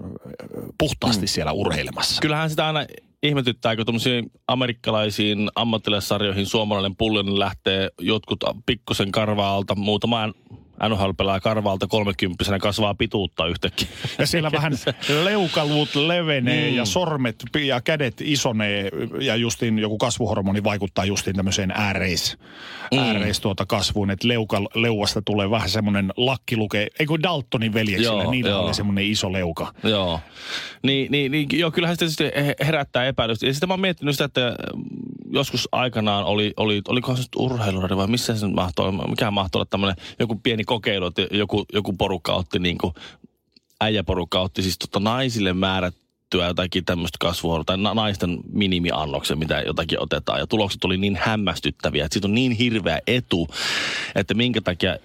puhtaasti 0.79 1.25
mm. 1.25 1.29
siellä 1.29 1.53
urheilemassa. 1.53 2.21
Kyllähän 2.21 2.51
sitä 2.51 2.67
aina 2.67 2.87
ihmetyttää, 3.23 3.77
kun 3.77 3.87
tuommoisiin 3.87 4.31
amerikkalaisiin 4.47 5.51
ammattilaissarjoihin 5.55 6.47
suomalainen 6.47 6.97
pullinen 6.97 7.39
lähtee 7.39 7.91
jotkut 8.01 8.45
pikkusen 8.67 9.13
karvaa 9.13 9.55
alta 9.55 9.75
muutamaan 9.75 10.35
NHL 10.89 11.11
pelaa 11.17 11.41
karvalta 11.41 11.87
30 11.87 12.59
kasvaa 12.61 12.95
pituutta 12.95 13.47
yhtäkkiä. 13.47 13.89
Ja 14.19 14.27
siellä 14.27 14.53
vähän 14.53 14.73
leukaluut 15.25 15.95
levenee 15.95 16.71
mm. 16.71 16.77
ja 16.77 16.85
sormet 16.85 17.37
ja 17.67 17.81
kädet 17.81 18.21
isonee 18.21 18.91
ja 19.21 19.37
justiin 19.37 19.79
joku 19.79 19.99
kasvuhormoni 19.99 20.65
vaikuttaa 20.65 21.05
justiin 21.05 21.37
tämmöiseen 21.37 21.71
ääreis, 21.71 22.39
mm. 22.93 22.99
ääreis 22.99 23.41
tuota 23.41 23.67
kasvuun, 23.67 24.11
että 24.11 24.29
leuka, 24.29 24.63
leuasta 24.75 25.23
tulee 25.23 25.51
vähän 25.51 25.71
semmoinen 25.71 26.13
lakkiluke, 26.17 26.89
ei 26.99 27.07
kun 27.07 27.23
Daltonin 27.23 27.75
veljeksillä, 27.75 28.25
niillä 28.31 28.59
oli 28.59 28.75
semmoinen 28.75 29.05
iso 29.05 29.33
leuka. 29.33 29.73
Joo, 29.85 30.21
niin, 30.83 31.13
niin, 31.13 31.33
niin 31.33 31.49
joo, 31.53 31.71
kyllähän 31.71 31.97
se 31.97 31.99
tietysti 31.99 32.25
herättää 32.67 33.07
epäilystä. 33.07 33.47
Ja 33.47 33.53
sitten 33.53 33.69
mä 33.69 33.73
oon 33.73 33.81
miettinyt 33.81 34.15
sitä, 34.15 34.25
että 34.25 34.57
joskus 35.31 35.69
aikanaan 35.73 36.25
oli, 36.25 36.53
oli 36.57 36.83
olikohan 36.89 37.17
se 37.17 37.29
urheiluradi 37.37 37.97
vai 37.97 38.07
missä 38.07 38.37
se 38.37 38.47
mahtoi, 38.47 38.93
mikä 38.93 39.31
mahtoi 39.31 39.59
olla 39.59 39.69
tämmöinen 39.71 39.97
joku 40.19 40.41
pieni 40.43 40.65
kokeilu, 40.73 41.07
että 41.07 41.27
joku, 41.31 41.65
joku 41.73 41.93
porukka 41.93 42.33
otti 42.33 42.59
niin 42.59 42.79
kuin, 42.79 42.95
äijäporukka 43.81 44.41
otti 44.41 44.63
siis 44.63 44.79
tota 44.79 45.01
naisille 45.01 45.53
määrättyä 45.53 46.47
jotakin 46.47 46.85
tämmöistä 46.85 47.17
kasvua, 47.21 47.65
tai 47.65 47.77
naisten 47.95 48.39
minimiannoksen, 48.53 49.39
mitä 49.39 49.61
jotakin 49.61 50.03
otetaan. 50.03 50.39
Ja 50.39 50.47
tulokset 50.47 50.85
oli 50.85 50.97
niin 50.97 51.19
hämmästyttäviä, 51.23 52.05
että 52.05 52.15
siitä 52.15 52.29
on 52.29 52.35
niin 52.35 52.53
hirveä 52.53 52.99
etu, 53.07 53.49
että 54.15 54.35
minkä 54.35 54.61
takia 54.61 54.97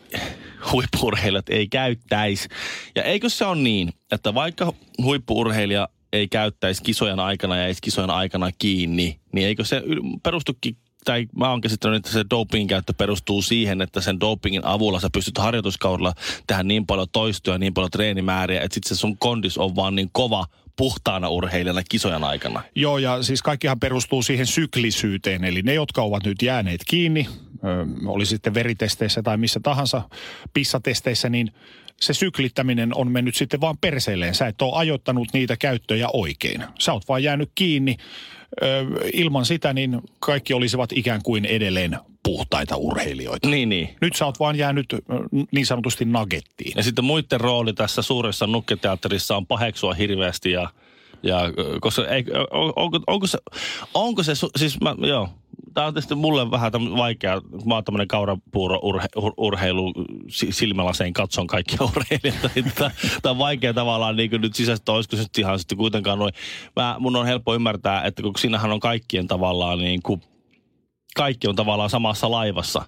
huippurheilijat 0.72 1.50
ei 1.50 1.68
käyttäisi. 1.68 2.50
Ja 2.96 3.04
eikö 3.04 3.30
se 3.30 3.46
ole 3.46 3.62
niin, 3.62 3.94
että 4.12 4.34
vaikka 4.34 4.74
huippuurheilija 5.04 5.90
ei 6.14 6.28
käyttäisi 6.28 6.84
kisojen 6.84 7.20
aikana 7.20 7.58
ja 7.58 7.68
ei 7.68 7.74
kisojen 7.82 8.10
aikana 8.10 8.52
kiinni, 8.60 9.20
niin 9.32 9.48
eikö 9.48 9.66
se 9.66 9.84
perustukin 10.24 10.78
tai 11.08 11.28
mä 11.36 11.50
oon 11.50 11.62
käsittänyt, 11.62 11.98
että 11.98 12.12
se 12.12 12.26
dopingin 12.30 12.68
käyttö 12.68 12.94
perustuu 12.98 13.42
siihen, 13.42 13.82
että 13.82 14.02
sen 14.02 14.20
dopingin 14.20 14.66
avulla 14.66 15.00
sä 15.00 15.10
pystyt 15.14 15.38
harjoituskaudella 15.38 16.14
tehdä 16.48 16.64
niin 16.64 16.86
paljon 16.86 17.08
toistoja, 17.12 17.58
niin 17.58 17.74
paljon 17.74 17.92
treenimääriä, 17.92 18.62
että 18.62 18.74
sitten 18.74 18.96
se 18.96 19.00
sun 19.00 19.18
kondis 19.18 19.58
on 19.58 19.76
vaan 19.76 19.96
niin 19.96 20.10
kova 20.12 20.46
puhtaana 20.76 21.30
urheilijana 21.30 21.82
kisojen 21.90 22.24
aikana. 22.24 22.64
Joo, 22.76 22.98
ja 22.98 23.24
siis 23.24 23.42
kaikkihan 23.42 23.80
perustuu 23.80 24.24
siihen 24.24 24.46
syklisyyteen, 24.46 25.44
eli 25.44 25.62
ne, 25.62 25.74
jotka 25.74 26.02
ovat 26.02 26.24
nyt 26.26 26.42
jääneet 26.42 26.82
kiinni, 26.88 27.28
ö, 27.64 27.86
oli 28.06 28.26
sitten 28.26 28.54
veritesteissä 28.54 29.24
tai 29.24 29.38
missä 29.38 29.60
tahansa 29.64 30.02
pissatesteissä, 30.54 31.30
niin 31.30 31.52
se 32.02 32.14
syklittäminen 32.14 32.96
on 32.96 33.12
mennyt 33.12 33.36
sitten 33.36 33.62
vaan 33.62 33.78
perseelleen. 33.78 34.36
Sä 34.36 34.48
et 34.48 34.62
ole 34.62 34.78
ajoittanut 34.78 35.28
niitä 35.34 35.58
käyttöjä 35.58 36.08
oikein. 36.14 36.64
Sä 36.80 36.94
oot 36.94 37.08
vaan 37.08 37.24
jäänyt 37.24 37.52
kiinni. 37.56 37.98
Ilman 39.14 39.46
sitä 39.46 39.74
niin 39.74 40.02
kaikki 40.20 40.54
olisivat 40.54 40.92
ikään 40.92 41.22
kuin 41.24 41.46
edelleen 41.46 41.98
puhtaita 42.24 42.76
urheilijoita. 42.78 43.50
Niin, 43.50 43.70
niin. 43.70 43.90
Nyt 44.02 44.16
sä 44.16 44.26
oot 44.26 44.40
vaan 44.40 44.56
jäänyt 44.56 44.86
niin 45.52 45.66
sanotusti 45.66 46.06
nagettiin. 46.06 46.74
Ja 46.76 46.84
sitten 46.84 47.06
muiden 47.06 47.42
rooli 47.42 47.74
tässä 47.74 48.02
suuressa 48.02 48.48
nukketeatterissa 48.48 49.38
on 49.38 49.48
paheksua 49.48 49.94
hirveästi 49.94 50.52
ja 50.52 50.70
ja 51.24 51.42
koska 51.82 52.08
ei, 52.08 52.24
on, 52.52 52.74
onko, 52.76 53.00
onko, 53.08 53.28
se, 53.28 53.38
onko 53.94 54.24
se, 54.24 54.34
siis 54.58 54.82
mä, 54.82 54.96
joo, 55.08 55.30
tämä 55.78 55.88
on 55.88 55.94
tietysti 55.94 56.16
mulle 56.16 56.52
vähän 56.52 56.72
vaikea. 56.98 57.42
Mä 57.66 57.74
oon 57.74 57.84
tämmöinen 57.84 58.08
kaurapuuro 58.08 58.80
urhe, 58.84 59.08
ur, 59.16 59.34
urheilu 59.38 59.94
silmälaseen 60.30 61.14
katson 61.14 61.48
kaikkia 61.48 61.78
urheilijoita. 61.96 62.50
Niin 62.56 62.72
tämä 62.76 63.32
on 63.32 63.38
vaikea 63.38 63.74
tavallaan 63.74 64.16
niin 64.16 64.30
kuin 64.30 64.42
nyt 64.42 64.56
sisäistä, 64.56 64.92
olisiko 64.92 65.16
se 65.16 65.26
ihan 65.38 65.60
sitten 65.60 65.78
kuitenkaan 65.78 66.20
noin. 66.20 66.34
Mä, 66.76 66.96
mun 67.00 67.16
on 67.16 67.26
helppo 67.26 67.56
ymmärtää, 67.56 68.04
että 68.04 68.22
kun 68.22 68.34
siinähän 68.38 68.72
on 68.72 68.80
kaikkien 68.80 69.28
tavallaan 69.28 69.80
niin 69.80 70.02
kuin, 70.04 70.22
kaikki 71.18 71.48
on 71.48 71.56
tavallaan 71.56 71.90
samassa 71.90 72.32
laivassa. 72.32 72.86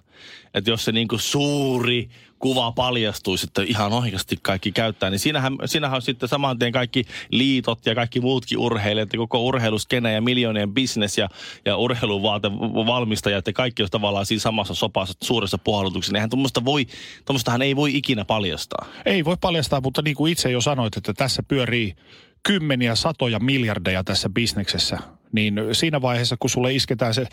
Että 0.54 0.70
jos 0.70 0.84
se 0.84 0.92
niin 0.92 1.08
kuin 1.08 1.20
suuri 1.20 2.08
kuva 2.38 2.72
paljastuisi, 2.72 3.46
että 3.46 3.62
ihan 3.62 3.92
oikeasti 3.92 4.36
kaikki 4.42 4.72
käyttää, 4.72 5.10
niin 5.10 5.18
siinähän, 5.18 5.56
siinähän 5.64 5.96
on 5.96 6.02
sitten 6.02 6.28
saman 6.28 6.58
tien 6.58 6.72
kaikki 6.72 7.04
liitot 7.30 7.86
ja 7.86 7.94
kaikki 7.94 8.20
muutkin 8.20 8.58
urheilijat 8.58 9.12
ja 9.12 9.18
koko 9.18 9.44
urheiluskene 9.44 10.12
ja 10.12 10.20
miljoonien 10.20 10.74
bisnes 10.74 11.18
ja, 11.18 11.28
ja 11.64 11.76
urheiluvaate 11.76 12.50
ja 13.30 13.52
kaikki 13.52 13.82
on 13.82 13.88
tavallaan 13.90 14.26
siinä 14.26 14.40
samassa 14.40 14.74
sopassa 14.74 15.14
suuressa 15.22 15.58
puhallutuksessa. 15.58 16.16
Eihän 16.16 16.30
tuommoista 16.30 16.64
voi, 16.64 16.86
tuommoistahan 17.24 17.62
ei 17.62 17.76
voi 17.76 17.96
ikinä 17.96 18.24
paljastaa. 18.24 18.86
Ei 19.06 19.24
voi 19.24 19.36
paljastaa, 19.40 19.80
mutta 19.80 20.02
niin 20.02 20.16
kuin 20.16 20.32
itse 20.32 20.50
jo 20.50 20.60
sanoit, 20.60 20.96
että 20.96 21.14
tässä 21.14 21.42
pyörii 21.42 21.94
kymmeniä, 22.42 22.94
satoja 22.94 23.38
miljardeja 23.38 24.04
tässä 24.04 24.30
bisneksessä 24.30 24.98
niin 25.32 25.60
siinä 25.72 26.02
vaiheessa, 26.02 26.36
kun 26.40 26.50
sulle 26.50 26.74
isketään 26.74 27.14
se 27.14 27.26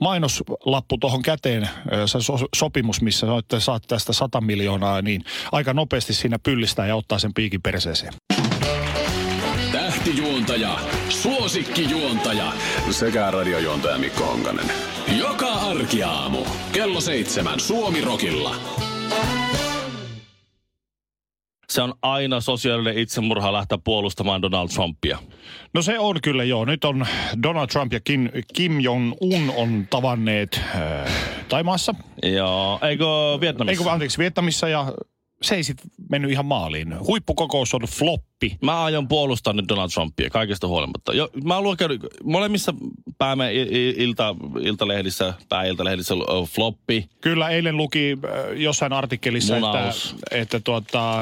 mainoslappu 0.00 0.98
tuohon 0.98 1.22
käteen, 1.22 1.68
se 2.06 2.20
so- 2.20 2.48
sopimus, 2.56 3.00
missä 3.00 3.26
että 3.38 3.60
saat 3.60 3.82
tästä 3.88 4.12
100 4.12 4.40
miljoonaa, 4.40 5.02
niin 5.02 5.24
aika 5.52 5.72
nopeasti 5.72 6.14
siinä 6.14 6.38
pyllistää 6.38 6.86
ja 6.86 6.96
ottaa 6.96 7.18
sen 7.18 7.34
piikin 7.34 7.62
perseeseen. 7.62 8.12
Tähtijuontaja, 9.72 10.78
suosikkijuontaja 11.08 12.52
sekä 12.90 13.30
radiojuontaja 13.30 13.98
Mikko 13.98 14.24
Honkanen. 14.24 14.70
Joka 15.18 15.52
arkiaamu, 15.52 16.38
kello 16.72 17.00
seitsemän 17.00 17.60
Suomi 17.60 18.00
Rokilla. 18.00 18.85
Se 21.76 21.82
on 21.82 21.94
aina 22.02 22.40
sosiaalinen 22.40 22.98
itsemurha 22.98 23.52
lähteä 23.52 23.78
puolustamaan 23.84 24.42
Donald 24.42 24.68
Trumpia. 24.68 25.18
No 25.74 25.82
se 25.82 25.98
on 25.98 26.20
kyllä 26.22 26.44
joo. 26.44 26.64
Nyt 26.64 26.84
on 26.84 27.06
Donald 27.42 27.66
Trump 27.66 27.92
ja 27.92 28.00
Kim, 28.00 28.28
Kim 28.54 28.80
Jong-un 28.80 29.52
on 29.56 29.86
tavanneet 29.90 30.60
äh, 30.74 31.12
Taimaassa. 31.48 31.94
Joo, 32.22 32.78
eikö 32.82 33.04
Vietnamissa? 33.40 33.80
Eikö, 33.82 33.92
anteeksi, 33.92 34.18
Vietnamissa 34.18 34.68
ja 34.68 34.92
se 35.42 35.54
ei 35.54 35.64
sitten 35.64 35.90
mennyt 36.10 36.30
ihan 36.30 36.46
maaliin. 36.46 37.00
Huippukokous 37.00 37.74
on 37.74 37.80
floppi. 38.40 38.58
Mä 38.66 38.84
aion 38.84 39.08
puolustaa 39.08 39.52
nyt 39.52 39.68
Donald 39.68 39.90
Trumpia 39.90 40.30
kaikesta 40.30 40.68
huolimatta. 40.68 41.14
Jo, 41.14 41.28
mä 41.44 41.60
luon 41.60 41.76
käydä 41.76 41.94
molemmissa 42.24 42.74
päämme 43.18 43.52
ilta, 43.96 44.34
iltalehdissä, 44.60 45.34
pääiltalehdissä 45.48 46.14
floppi. 46.48 47.08
Kyllä 47.20 47.48
eilen 47.48 47.76
luki 47.76 48.18
jossain 48.56 48.92
artikkelissa, 48.92 49.54
Munaus. 49.54 50.12
että, 50.12 50.36
että 50.36 50.60
tuota, 50.60 51.20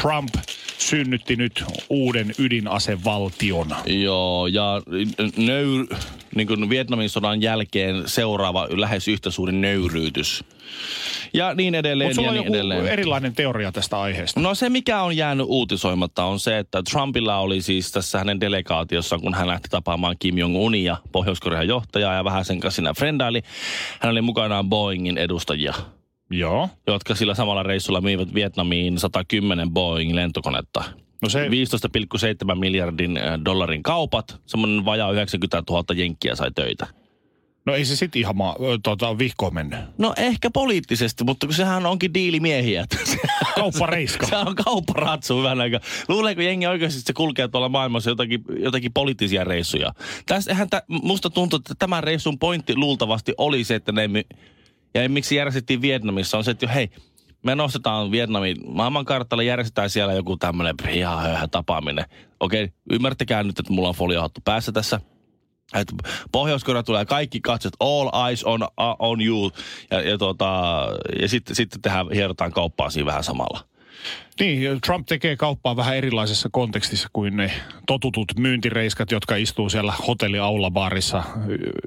Trump 0.00 0.34
synnytti 0.78 1.36
nyt 1.36 1.64
uuden 1.90 2.34
ydinasevaltion. 2.38 3.68
Joo, 3.86 4.46
ja 4.46 4.82
nöyr, 5.36 5.86
niin 6.34 6.46
kuin 6.46 6.68
Vietnamin 6.70 7.10
sodan 7.10 7.42
jälkeen 7.42 8.02
seuraava 8.06 8.68
lähes 8.70 9.08
yhtä 9.08 9.30
suuri 9.30 9.52
nöyryytys. 9.52 10.44
Ja 11.34 11.54
niin 11.54 11.74
edelleen 11.74 12.10
Mutta 12.10 12.22
ja 12.22 12.30
niin 12.30 12.36
joku 12.44 12.54
edelleen. 12.54 12.86
erilainen 12.86 13.34
teoria 13.34 13.72
tästä 13.72 14.00
aiheesta. 14.00 14.40
No 14.40 14.54
se, 14.54 14.68
mikä 14.68 15.02
on 15.02 15.16
jäänyt 15.16 15.46
uutisoimatta, 15.48 16.24
on 16.24 16.40
se, 16.46 16.58
että 16.58 16.82
Trumpilla 16.90 17.38
oli 17.38 17.62
siis 17.62 17.92
tässä 17.92 18.18
hänen 18.18 18.40
delegaatiossa, 18.40 19.18
kun 19.18 19.34
hän 19.34 19.48
lähti 19.48 19.68
tapaamaan 19.68 20.16
Kim 20.18 20.34
Jong-unia, 20.38 20.96
Pohjois-Korean 21.12 21.68
johtajaa 21.68 22.14
ja 22.14 22.24
vähän 22.24 22.44
sen 22.44 22.60
kanssa 22.60 22.76
siinä 22.76 22.94
frendaili. 22.94 23.42
Hän 24.00 24.12
oli 24.12 24.22
mukanaan 24.22 24.68
Boeingin 24.68 25.18
edustajia. 25.18 25.74
Joo. 26.30 26.68
Jotka 26.86 27.14
sillä 27.14 27.34
samalla 27.34 27.62
reissulla 27.62 28.00
myivät 28.00 28.34
Vietnamiin 28.34 28.98
110 28.98 29.70
Boeing-lentokonetta. 29.70 30.84
No 31.22 31.28
se... 31.28 31.48
15,7 31.48 32.54
miljardin 32.54 33.20
dollarin 33.44 33.82
kaupat, 33.82 34.40
semmoinen 34.46 34.84
vajaa 34.84 35.12
90 35.12 35.62
000 35.70 35.84
jenkkiä 35.94 36.34
sai 36.34 36.50
töitä. 36.50 36.86
No 37.66 37.74
ei 37.74 37.84
se 37.84 37.96
sitten 37.96 38.20
ihan 38.20 38.36
ma- 38.36 38.56
tota, 38.82 39.18
vihkoon 39.18 39.54
mennyt. 39.54 39.80
No 39.98 40.14
ehkä 40.16 40.50
poliittisesti, 40.50 41.24
mutta 41.24 41.46
kun 41.46 41.54
sehän 41.54 41.86
onkin 41.86 42.14
diilimiehiä. 42.14 42.86
Kauppareiska. 43.54 44.26
se 44.26 44.36
on 44.36 44.54
kaupparatsu 44.54 45.42
vähän 45.42 45.60
aika. 45.60 45.80
Luuleeko 46.08 46.40
jengi 46.40 46.66
oikeasti, 46.66 46.98
että 46.98 47.06
se 47.06 47.12
kulkee 47.12 47.48
tuolla 47.48 47.68
maailmassa 47.68 48.10
jotakin, 48.10 48.44
jotakin 48.58 48.92
poliittisia 48.92 49.44
reissuja? 49.44 49.92
Tässä, 50.26 50.50
eihän 50.50 50.70
tä, 50.70 50.82
musta 50.88 51.30
tuntuu, 51.30 51.56
että 51.56 51.74
tämän 51.78 52.04
reissun 52.04 52.38
pointti 52.38 52.76
luultavasti 52.76 53.34
oli 53.38 53.64
se, 53.64 53.74
että 53.74 53.92
ne, 53.92 54.08
ja 54.94 55.08
miksi 55.08 55.36
järjestettiin 55.36 55.82
Vietnamissa, 55.82 56.38
on 56.38 56.44
se, 56.44 56.50
että 56.50 56.64
jo, 56.64 56.70
hei, 56.74 56.90
me 57.42 57.54
nostetaan 57.54 58.10
Vietnamin 58.10 58.56
maailmankartalle, 58.66 59.44
järjestetään 59.44 59.90
siellä 59.90 60.12
joku 60.12 60.36
tämmöinen 60.36 60.74
ihan 60.90 61.50
tapaaminen. 61.50 62.04
Okei, 62.40 62.68
ymmärtäkää 62.92 63.42
nyt, 63.42 63.58
että 63.58 63.72
mulla 63.72 63.88
on 63.88 63.94
foliohattu 63.94 64.40
päässä 64.44 64.72
tässä– 64.72 65.00
että 65.74 65.94
pohjois 66.32 66.64
tulee 66.84 67.04
kaikki 67.04 67.40
katsot, 67.40 67.72
all 67.80 68.26
eyes 68.26 68.44
on, 68.44 68.62
uh, 68.62 68.68
on 68.98 69.20
you. 69.20 69.52
Ja, 69.90 70.00
ja, 70.00 70.18
tota, 70.18 70.82
ja 71.20 71.28
sitten, 71.28 71.56
sitten 71.56 71.80
tehdään, 71.80 72.06
hierotaan 72.14 72.52
kauppaa 72.52 72.90
siinä 72.90 73.06
vähän 73.06 73.24
samalla. 73.24 73.75
Niin, 74.40 74.80
Trump 74.80 75.06
tekee 75.06 75.36
kauppaa 75.36 75.76
vähän 75.76 75.96
erilaisessa 75.96 76.48
kontekstissa 76.52 77.08
kuin 77.12 77.36
ne 77.36 77.50
totutut 77.86 78.32
myyntireiskat, 78.38 79.10
jotka 79.10 79.36
istuu 79.36 79.68
siellä 79.68 79.92
hotelliaulabaarissa 80.06 81.22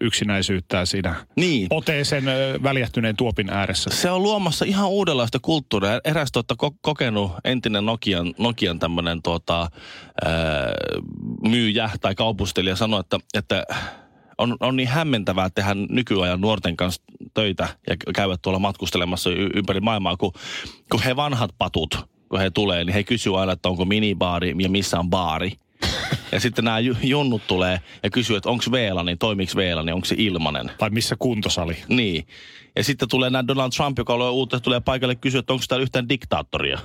yksinäisyyttää 0.01 0.85
siinä 0.85 1.15
niin. 1.35 1.67
oteesen 1.69 2.23
väljähtyneen 2.63 3.15
tuopin 3.15 3.49
ääressä. 3.49 3.89
Se 3.89 4.11
on 4.11 4.23
luomassa 4.23 4.65
ihan 4.65 4.89
uudenlaista 4.89 5.39
kulttuuria. 5.41 5.99
Eräs 6.03 6.31
tuota, 6.31 6.55
ko- 6.63 6.77
kokenut 6.81 7.31
entinen 7.43 7.85
Nokian, 7.85 8.33
Nokian 8.37 8.79
tämmöinen 8.79 9.21
tuota, 9.21 9.69
myyjä 11.49 11.89
tai 12.01 12.15
kaupustelija 12.15 12.75
sanoi, 12.75 12.99
että, 12.99 13.19
että 13.33 13.63
on, 14.37 14.57
on 14.59 14.75
niin 14.75 14.89
hämmentävää 14.89 15.49
tehdä 15.49 15.73
nykyajan 15.89 16.41
nuorten 16.41 16.77
kanssa 16.77 17.03
töitä 17.33 17.67
ja 17.89 17.95
käydä 18.15 18.37
tuolla 18.41 18.59
matkustelemassa 18.59 19.29
y- 19.29 19.49
ympäri 19.55 19.79
maailmaa, 19.79 20.17
kun, 20.17 20.31
kun 20.91 21.01
he 21.01 21.15
vanhat 21.15 21.51
patut, 21.57 22.09
kun 22.29 22.39
he 22.39 22.49
tulee, 22.49 22.85
niin 22.85 22.93
he 22.93 23.03
kysyvät 23.03 23.37
aina, 23.37 23.51
että 23.51 23.69
onko 23.69 23.85
minibaari 23.85 24.55
ja 24.59 24.69
missä 24.69 24.99
on 24.99 25.09
baari. 25.09 25.51
Ja 26.31 26.39
sitten 26.39 26.65
nämä 26.65 26.79
ju- 26.79 26.97
junnut 27.03 27.47
tulee 27.47 27.81
ja 28.03 28.09
kysyy, 28.09 28.35
että 28.35 28.49
onko 28.49 28.63
Veela, 28.71 29.03
niin 29.03 29.17
toimiks 29.17 29.55
Veela, 29.55 29.83
niin 29.83 29.93
onko 29.93 30.05
se 30.05 30.15
ilmanen. 30.17 30.71
Tai 30.77 30.89
missä 30.89 31.15
kuntosali. 31.19 31.77
Niin. 31.87 32.27
Ja 32.75 32.83
sitten 32.83 33.09
tulee 33.09 33.29
nämä 33.29 33.47
Donald 33.47 33.71
Trump, 33.71 33.97
joka 33.97 34.13
on 34.13 34.31
uutta, 34.31 34.59
tulee 34.59 34.79
paikalle 34.79 35.15
kysyä, 35.15 35.39
että 35.39 35.53
onko 35.53 35.65
täällä 35.67 35.83
yhtään 35.83 36.09
diktaattoria. 36.09 36.79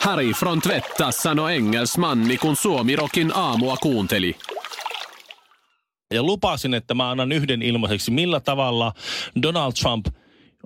Harry 0.00 0.32
Tvättas 0.62 1.16
sanoi 1.22 1.56
engelsmanni, 1.56 2.38
kun 2.38 2.56
Suomirokin 2.56 3.32
aamua 3.34 3.76
kuunteli. 3.76 4.36
Ja 6.14 6.22
lupasin, 6.22 6.74
että 6.74 6.94
mä 6.94 7.10
annan 7.10 7.32
yhden 7.32 7.62
ilmaiseksi, 7.62 8.10
millä 8.10 8.40
tavalla 8.40 8.92
Donald 9.42 9.72
Trump, 9.72 10.06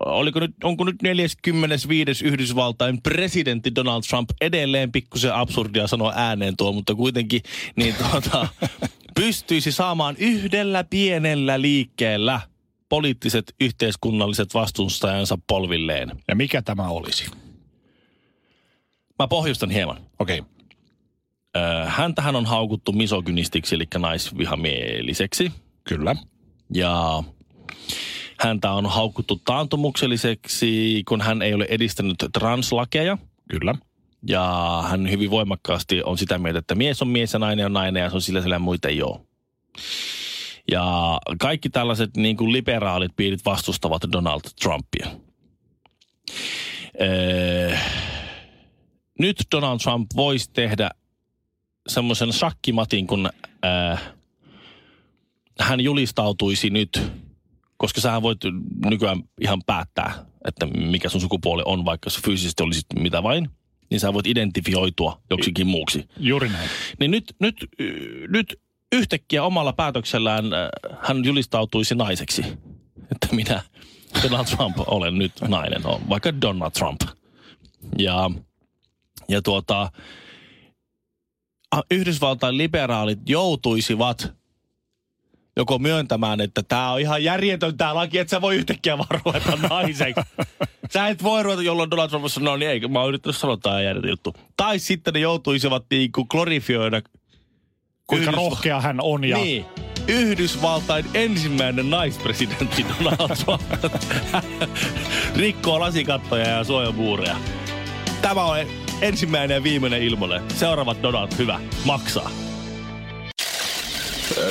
oliko 0.01 0.41
nyt, 0.41 0.55
onko 0.65 0.85
nyt 0.85 1.03
45. 1.03 2.25
Yhdysvaltain 2.25 3.03
presidentti 3.03 3.75
Donald 3.75 4.03
Trump 4.09 4.31
edelleen 4.41 4.93
pikkusen 4.93 5.35
absurdia 5.35 5.87
sanoa 5.87 6.13
ääneen 6.17 6.57
tuo, 6.57 6.73
mutta 6.73 6.95
kuitenkin 6.95 7.41
niin 7.77 7.95
tuota, 8.11 8.49
pystyisi 9.21 9.73
saamaan 9.73 10.17
yhdellä 10.19 10.85
pienellä 10.85 11.61
liikkeellä 11.61 12.41
poliittiset 12.89 13.55
yhteiskunnalliset 13.61 14.55
vastustajansa 14.55 15.39
polvilleen. 15.47 16.13
Ja 16.29 16.37
mikä 16.37 16.63
tämä 16.63 16.89
olisi? 16.89 17.31
Mä 19.19 19.29
pohjustan 19.29 19.71
hieman. 19.71 19.97
Okei. 20.19 20.39
Okay. 20.39 20.53
Ö, 21.57 21.87
häntähän 21.87 22.37
on 22.37 22.47
haukuttu 22.47 22.93
misogynistiksi, 22.93 23.75
eli 23.75 23.85
naisvihamieliseksi. 23.99 25.53
Kyllä. 25.85 26.17
Ja 26.75 27.23
häntä 28.41 28.73
on 28.73 28.87
haukuttu 28.87 29.41
taantumukselliseksi, 29.45 31.03
kun 31.09 31.21
hän 31.21 31.43
ei 31.43 31.55
ole 31.55 31.67
edistänyt 31.69 32.17
translakeja. 32.33 33.19
Kyllä. 33.51 33.75
Ja 34.27 34.85
hän 34.89 35.11
hyvin 35.11 35.31
voimakkaasti 35.31 36.03
on 36.03 36.19
sitä 36.19 36.39
mieltä, 36.39 36.59
että 36.59 36.75
mies 36.75 37.03
on 37.03 37.09
mies 37.09 37.33
ja 37.33 37.39
nainen 37.39 37.67
on 37.67 37.73
nainen 37.73 38.03
ja 38.03 38.11
se 38.11 38.15
on 38.15 38.23
sillä 38.23 38.43
sillä 38.43 38.59
muita 38.59 38.89
ei 38.89 39.03
ole. 39.03 39.21
Ja 40.71 41.19
kaikki 41.41 41.71
tällaiset 41.71 42.17
niin 42.17 42.37
kuin 42.37 42.53
liberaalit 42.53 43.13
piirit 43.17 43.45
vastustavat 43.45 44.03
Donald 44.13 44.41
Trumpia. 44.63 45.07
Öö, 47.01 47.77
nyt 49.19 49.37
Donald 49.53 49.79
Trump 49.79 50.11
voisi 50.17 50.51
tehdä 50.53 50.91
semmoisen 51.89 52.33
shakkimatin, 52.33 53.07
kun 53.07 53.31
öö, 53.65 53.97
hän 55.61 55.81
julistautuisi 55.81 56.71
nyt, 56.71 57.13
koska 57.81 58.01
sähän 58.01 58.23
voit 58.23 58.39
nykyään 58.87 59.23
ihan 59.41 59.63
päättää, 59.67 60.27
että 60.45 60.67
mikä 60.67 61.09
sun 61.09 61.21
sukupuoli 61.21 61.63
on, 61.67 61.85
vaikka 61.85 62.11
se 62.11 62.21
fyysisesti 62.25 62.63
olisi 62.63 62.83
mitä 62.99 63.23
vain, 63.23 63.51
niin 63.91 64.01
sä 64.01 64.15
voit 64.15 64.27
identifioitua 64.27 65.21
joksikin 65.31 65.67
muuksi. 65.67 66.09
Juuri 66.17 66.49
näin. 66.49 66.71
Niin 67.01 67.11
nyt, 67.11 67.35
nyt, 67.39 67.69
nyt 68.29 68.61
yhtäkkiä 68.93 69.45
omalla 69.45 69.73
päätöksellään 69.73 70.45
äh, 70.45 70.69
hän 71.01 71.25
julistautuisi 71.25 71.95
naiseksi. 71.95 72.43
Että 73.13 73.29
minä, 73.33 73.63
Donald 74.23 74.45
Trump, 74.45 74.77
olen 74.87 75.19
nyt 75.19 75.33
nainen, 75.49 75.87
on 75.87 76.01
vaikka 76.09 76.41
Donald 76.41 76.71
Trump. 76.71 77.01
Ja, 77.99 78.31
ja 79.29 79.43
tuota, 79.43 79.91
Yhdysvaltain 81.91 82.59
liberaalit 82.59 83.19
joutuisivat 83.29 84.40
joko 85.57 85.79
myöntämään, 85.79 86.41
että 86.41 86.63
tämä 86.63 86.93
on 86.93 87.01
ihan 87.01 87.25
järjetön 87.25 87.77
tämä 87.77 87.95
laki, 87.95 88.19
että 88.19 88.31
sä 88.31 88.41
voi 88.41 88.57
yhtäkkiä 88.57 88.99
vaan 88.99 89.21
ruveta 89.25 89.57
naiseksi. 89.71 90.21
Sä 90.93 91.09
et 91.09 91.23
voi 91.23 91.43
ruveta, 91.43 91.63
jolloin 91.63 91.91
Donald 91.91 92.09
Trump 92.09 92.27
sanoo, 92.29 92.57
niin 92.57 92.71
ei, 92.71 92.81
mä 92.89 93.01
oon 93.01 93.09
yrittänyt 93.09 93.37
sanoa 93.37 93.57
tämä 93.57 93.81
järjetön 93.83 94.11
juttu. 94.11 94.35
Tai 94.57 94.79
sitten 94.79 95.15
ne 95.15 95.21
joutuisivat 95.21 95.85
niinku 95.91 96.25
glorifioida 96.25 97.03
Kuinka 98.07 98.31
Yhdysva- 98.31 98.37
rohkea 98.37 98.81
hän 98.81 99.01
on 99.01 99.25
ja 99.25 99.37
Niin. 99.37 99.65
Yhdysvaltain 100.09 101.05
ensimmäinen 101.15 101.91
naispresidentti 101.91 102.87
Donald 103.05 103.37
Trump 103.45 103.63
rikkoo 105.37 105.81
lasikattoja 105.81 106.49
ja 106.49 106.65
suojamuureja. 106.65 107.37
Tämä 108.23 108.45
on 108.45 108.57
ensimmäinen 109.01 109.55
ja 109.55 109.63
viimeinen 109.63 110.03
ilmoille. 110.03 110.43
Seuraavat 110.55 111.03
Donald, 111.03 111.29
hyvä, 111.39 111.61
maksaa. 111.85 112.31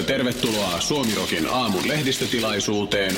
Tervetuloa 0.07 0.79
Suomirokin 0.79 1.47
aamun 1.51 1.87
lehdistötilaisuuteen. 1.87 3.15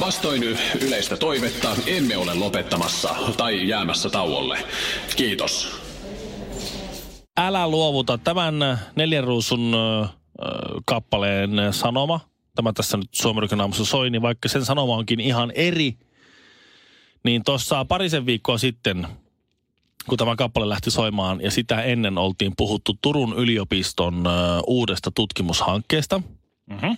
Vastoin 0.00 0.42
yleistä 0.80 1.16
toivetta 1.16 1.76
emme 1.86 2.16
ole 2.16 2.34
lopettamassa 2.34 3.16
tai 3.36 3.68
jäämässä 3.68 4.10
tauolle. 4.10 4.58
Kiitos. 5.16 5.76
Älä 7.36 7.68
luovuta 7.68 8.18
tämän 8.18 8.78
neljän 8.96 9.24
ruusun 9.24 9.76
kappaleen 10.86 11.50
sanoma. 11.70 12.20
Tämä 12.54 12.72
tässä 12.72 12.96
nyt 12.96 13.08
Suomirokin 13.12 13.60
aamussa 13.60 13.84
soi, 13.84 14.10
niin 14.10 14.22
vaikka 14.22 14.48
sen 14.48 14.64
sanoma 14.64 14.96
onkin 14.96 15.20
ihan 15.20 15.52
eri, 15.54 15.94
niin 17.24 17.44
tuossa 17.44 17.84
parisen 17.84 18.26
viikkoa 18.26 18.58
sitten, 18.58 19.06
kun 20.08 20.18
tämä 20.18 20.36
kappale 20.36 20.68
lähti 20.68 20.90
soimaan 20.90 21.40
ja 21.40 21.50
sitä 21.50 21.82
ennen 21.82 22.18
oltiin 22.18 22.52
puhuttu 22.56 22.94
Turun 23.02 23.34
yliopiston 23.38 24.24
uudesta 24.66 25.10
tutkimushankkeesta, 25.14 26.20
Mhm. 26.70 26.92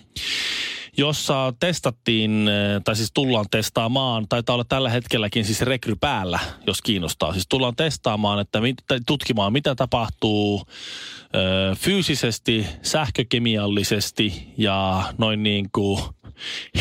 jossa 0.97 1.53
testattiin, 1.59 2.49
tai 2.83 2.95
siis 2.95 3.11
tullaan 3.13 3.45
testaamaan, 3.51 4.25
taitaa 4.29 4.53
olla 4.53 4.63
tällä 4.69 4.89
hetkelläkin 4.89 5.45
siis 5.45 5.61
rekry 5.61 5.95
päällä, 5.95 6.39
jos 6.67 6.81
kiinnostaa. 6.81 7.33
Siis 7.33 7.45
tullaan 7.49 7.75
testaamaan, 7.75 8.39
että 8.39 8.59
tutkimaan, 9.07 9.53
mitä 9.53 9.75
tapahtuu 9.75 10.63
ö, 11.35 11.75
fyysisesti, 11.75 12.65
sähkökemiallisesti 12.81 14.53
ja 14.57 15.03
noin 15.17 15.43
niin 15.43 15.69
kuin 15.71 15.99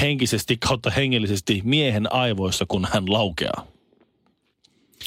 henkisesti 0.01 0.57
kautta 0.57 0.91
hengellisesti 0.91 1.61
miehen 1.65 2.13
aivoissa, 2.13 2.65
kun 2.69 2.89
hän 2.93 3.13
laukeaa. 3.13 3.67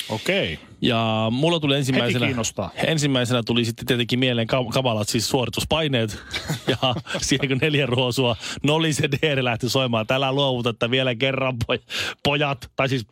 Okei. 0.09 0.59
Ja 0.81 1.27
mulla 1.31 1.59
tuli 1.59 1.75
ensimmäisenä, 1.75 2.27
ensimmäisenä 2.75 3.43
tuli 3.43 3.65
sitten 3.65 3.85
tietenkin 3.85 4.19
mieleen 4.19 4.47
kamalat 4.47 5.09
siis 5.09 5.29
suorituspaineet. 5.29 6.23
ja 6.67 6.95
siihen 7.21 7.49
kun 7.49 7.57
neljä 7.57 7.85
ruosua 7.85 8.35
noli 8.63 8.93
se 8.93 9.09
DR 9.11 9.43
lähti 9.43 9.69
soimaan. 9.69 10.07
Tällä 10.07 10.33
luovutetta 10.33 10.91
vielä 10.91 11.15
kerran 11.15 11.57
poj- 11.71 11.83
pojat, 12.23 12.71
tai 12.75 12.89
siis 12.89 13.07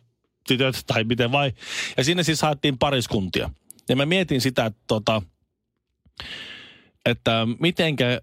tytöt, 0.48 0.82
tai 0.86 1.04
miten 1.04 1.32
vai. 1.32 1.52
Ja 1.96 2.04
sinne 2.04 2.22
siis 2.22 2.42
haettiin 2.42 2.78
pariskuntia. 2.78 3.50
Ja 3.88 3.96
mä 3.96 4.06
mietin 4.06 4.40
sitä, 4.40 4.66
että, 4.66 4.80
tota, 4.86 5.22
että 7.06 7.46
mitenkä 7.58 8.20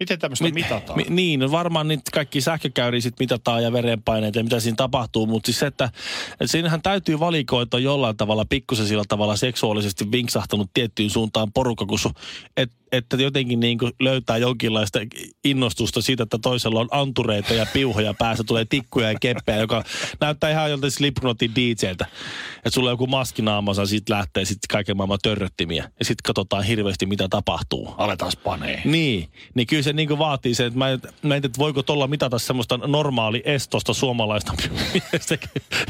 Miten 0.00 0.18
tämmöistä 0.18 0.44
Mi- 0.44 0.52
mitataan? 0.52 0.98
Mi- 0.98 1.06
niin, 1.08 1.40
no 1.40 1.50
varmaan 1.50 1.88
niitä 1.88 2.10
kaikki 2.12 2.40
sähkökäyriä 2.40 3.00
sit 3.00 3.20
mitataan 3.20 3.62
ja 3.62 3.72
verenpaineet 3.72 4.34
ja 4.34 4.42
mitä 4.44 4.60
siinä 4.60 4.76
tapahtuu, 4.76 5.26
mutta 5.26 5.46
siis 5.46 5.58
se, 5.58 5.66
että, 5.66 5.84
että 6.32 6.46
siinähän 6.46 6.82
täytyy 6.82 7.20
valikoita 7.20 7.78
jollain 7.78 8.16
tavalla 8.16 8.44
pikkusen 8.48 8.86
sillä 8.86 9.04
tavalla 9.08 9.36
seksuaalisesti 9.36 10.12
vinksahtanut 10.12 10.70
tiettyyn 10.74 11.10
suuntaan 11.10 11.52
porukka, 11.52 11.86
kun 11.86 11.98
su, 11.98 12.12
et, 12.56 12.70
että 12.92 13.16
jotenkin 13.16 13.60
niin 13.60 13.78
kuin 13.78 13.92
löytää 14.00 14.36
jonkinlaista 14.36 14.98
innostusta 15.44 16.02
siitä, 16.02 16.22
että 16.22 16.38
toisella 16.42 16.80
on 16.80 16.88
antureita 16.90 17.54
ja 17.54 17.66
piuhoja 17.72 18.14
päässä, 18.14 18.44
tulee 18.44 18.64
tikkuja 18.64 19.12
ja 19.12 19.18
keppejä, 19.20 19.58
joka 19.58 19.84
näyttää 20.20 20.50
ihan 20.50 20.70
joltain 20.70 20.90
Slipknotin 20.90 21.54
DJltä. 21.54 22.06
Että 22.56 22.70
sulla 22.70 22.88
on 22.88 22.92
joku 22.92 23.06
maski 23.06 23.42
naamassa, 23.42 23.86
siitä 23.86 24.14
lähtee 24.14 24.44
sitten 24.44 24.68
kaiken 24.68 24.96
maailman 24.96 25.18
törröttimiä. 25.22 25.90
Ja 25.98 26.04
sitten 26.04 26.22
katsotaan 26.24 26.64
hirveästi, 26.64 27.06
mitä 27.06 27.28
tapahtuu. 27.30 27.94
Aletaan 27.98 28.32
panee. 28.44 28.82
Niin, 28.84 29.28
niin 29.54 29.66
kyllä 29.66 29.82
se 29.82 29.92
niin 29.92 30.18
vaatii 30.18 30.54
sen, 30.54 30.66
että 30.66 30.78
mä, 30.78 30.98
mä 31.22 31.34
en 31.34 31.44
että 31.44 31.58
voiko 31.58 31.82
tuolla 31.82 32.06
mitata 32.06 32.38
semmoista 32.38 32.76
normaali 32.76 33.42
estosta 33.44 33.94
suomalaista 33.94 34.52
miestä. 34.92 35.38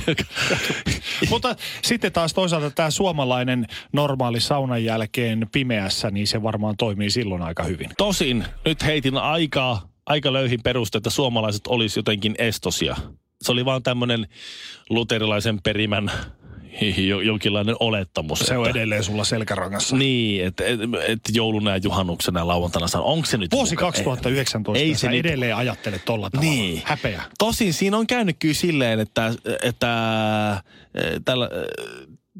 Mutta 1.31 1.57
sitten 1.83 2.13
taas 2.13 2.35
toisaalta 2.35 2.71
tämä 2.71 2.91
suomalainen 2.91 3.67
normaali 3.93 4.41
saunan 4.41 4.85
jälkeen 4.85 5.47
pimeässä, 5.53 6.11
niin 6.11 6.27
se 6.27 6.43
varmaan 6.43 6.77
toimii 6.89 7.11
silloin 7.11 7.43
aika 7.43 7.63
hyvin. 7.63 7.91
Tosin 7.99 8.45
nyt 8.65 8.85
heitin 8.85 9.17
aika, 9.17 9.79
aika 10.07 10.33
löyhin 10.33 10.63
peruste, 10.63 10.99
että 10.99 11.11
suomalaiset 11.11 11.67
olisi 11.67 11.99
jotenkin 11.99 12.35
estosia. 12.39 12.97
Se 13.43 13.53
oli 13.53 13.65
vaan 13.65 13.83
tämmöinen 13.83 14.27
luterilaisen 14.91 15.63
perimän 15.63 16.11
jo- 16.97 17.21
jonkinlainen 17.21 17.77
olettamus. 17.81 18.39
Se 18.39 18.57
on 18.59 18.67
että, 18.67 18.79
edelleen 18.79 19.05
sulla 19.05 19.25
selkärangassa. 19.25 19.97
Niin, 19.97 20.45
että 20.45 20.65
et, 20.65 20.81
et 21.09 21.21
jouluna 21.33 21.71
ja 21.71 21.77
juhannuksena 21.77 22.41
ja 22.41 22.47
lauantaina 22.47 22.89
saa. 22.89 23.03
Onko 23.03 23.27
se 23.27 23.37
nyt... 23.37 23.53
Vuosi 23.53 23.75
muka- 23.75 23.81
2019 23.87 24.83
Ei 24.85 24.89
ei 24.89 24.95
se 24.95 25.09
nyt- 25.09 25.27
edelleen 25.27 25.57
ajattelet 25.57 26.05
tolla 26.05 26.31
tavalla. 26.31 26.51
Niin. 26.51 26.83
Häpeä. 26.85 27.23
Tosin 27.39 27.73
siinä 27.75 27.97
on 27.97 28.07
käynyt 28.07 28.37
kyllä 28.39 28.55
silleen, 28.55 29.01
että, 29.01 29.33
että 29.63 29.93
eh, 30.95 31.21
tällä, 31.25 31.51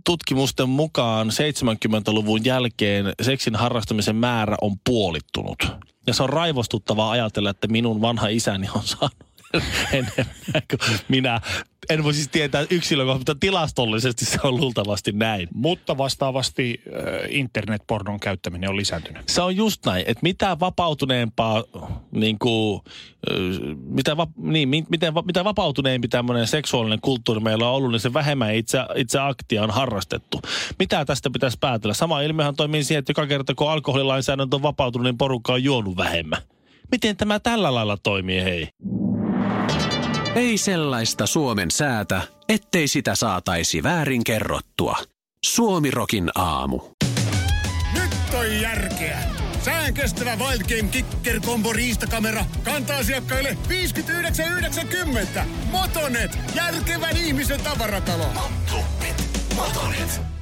tutkimusten 0.09 0.69
mukaan 0.69 1.29
70-luvun 1.29 2.45
jälkeen 2.45 3.13
seksin 3.23 3.57
harrastamisen 3.57 4.17
määrä 4.17 4.57
on 4.61 4.77
puolittunut. 4.85 5.59
Ja 6.07 6.15
se 6.15 6.23
on 6.23 6.29
raivostuttavaa 6.29 7.11
ajatella, 7.11 7.51
että 7.51 7.69
minun 7.69 8.01
vanha 8.01 8.29
isäni 8.29 8.69
on 8.75 8.83
saanut 8.83 9.28
enemmän 9.93 10.63
kuin 10.71 10.99
minä. 11.09 11.41
En 11.91 12.05
voi 12.05 12.15
siis 12.15 12.29
tietää 12.29 12.67
yksilökohtaisesti, 12.71 13.33
mutta 13.33 13.41
tilastollisesti 13.41 14.25
se 14.25 14.39
on 14.43 14.57
luultavasti 14.57 15.13
näin. 15.13 15.49
Mutta 15.55 15.99
vastaavasti 15.99 16.83
äh, 16.87 17.03
internetpornon 17.29 18.21
käyttäminen 18.21 18.71
on 18.71 18.77
lisääntynyt. 18.77 19.29
Se 19.29 19.43
on 19.43 19.57
just 19.57 19.87
näin, 19.87 20.01
että 20.07 20.23
mitä 20.23 20.57
vapautuneempaa, 20.61 21.65
niin 22.11 22.39
kuin, 22.39 22.81
mitä, 23.77 24.17
va, 24.17 24.27
niin, 24.37 24.69
miten, 24.69 25.13
mitä 25.25 25.45
vapautuneempi 25.45 26.09
tämmöinen 26.09 26.47
seksuaalinen 26.47 27.01
kulttuuri 27.01 27.41
meillä 27.41 27.69
on 27.69 27.75
ollut, 27.75 27.91
niin 27.91 28.01
se 28.01 28.15
vähemmän 28.15 28.55
itse, 28.55 28.79
itse 28.95 29.19
aktia 29.19 29.63
on 29.63 29.71
harrastettu. 29.71 30.41
Mitä 30.79 31.05
tästä 31.05 31.31
pitäisi 31.31 31.59
päätellä? 31.61 31.95
Sama 31.95 32.21
ilmehän 32.21 32.57
toimii 32.57 32.85
siihen, 32.85 32.99
että 32.99 33.11
joka 33.11 33.27
kerta 33.27 33.55
kun 33.55 33.71
alkoholilainsäädäntö 33.71 34.57
on 34.57 34.63
vapautunut, 34.63 35.05
niin 35.05 35.19
porukka 35.19 35.53
on 35.53 35.65
juonut 35.65 35.97
vähemmän. 35.97 36.43
Miten 36.91 37.17
tämä 37.17 37.41
tällä 37.41 37.75
lailla 37.75 37.97
toimii, 37.97 38.45
hei? 38.45 38.69
Ei 40.35 40.59
sellaista 40.59 41.27
Suomen 41.27 41.71
säätä, 41.71 42.23
ettei 42.49 42.89
sitä 42.89 43.15
saataisi 43.15 43.83
väärin 43.83 44.25
kerrottua. 44.25 44.97
Suomirokin 45.45 46.31
aamu. 46.35 46.81
Nyt 47.95 48.35
on 48.35 48.61
järkeä. 48.61 49.19
Sään 49.63 49.95
kestävä 49.95 50.37
Wild 50.37 50.63
Game 50.63 50.89
Kicker 50.91 51.41
Combo 51.41 51.73
riistakamera 51.73 52.45
kantaa 52.63 52.97
asiakkaille 52.97 53.57
59,90. 53.69 55.41
Motonet, 55.71 56.39
järkevän 56.55 57.17
ihmisen 57.17 57.61
tavaratalo. 57.61 58.27
Motonet. 58.27 59.45
Motonet. 59.57 60.38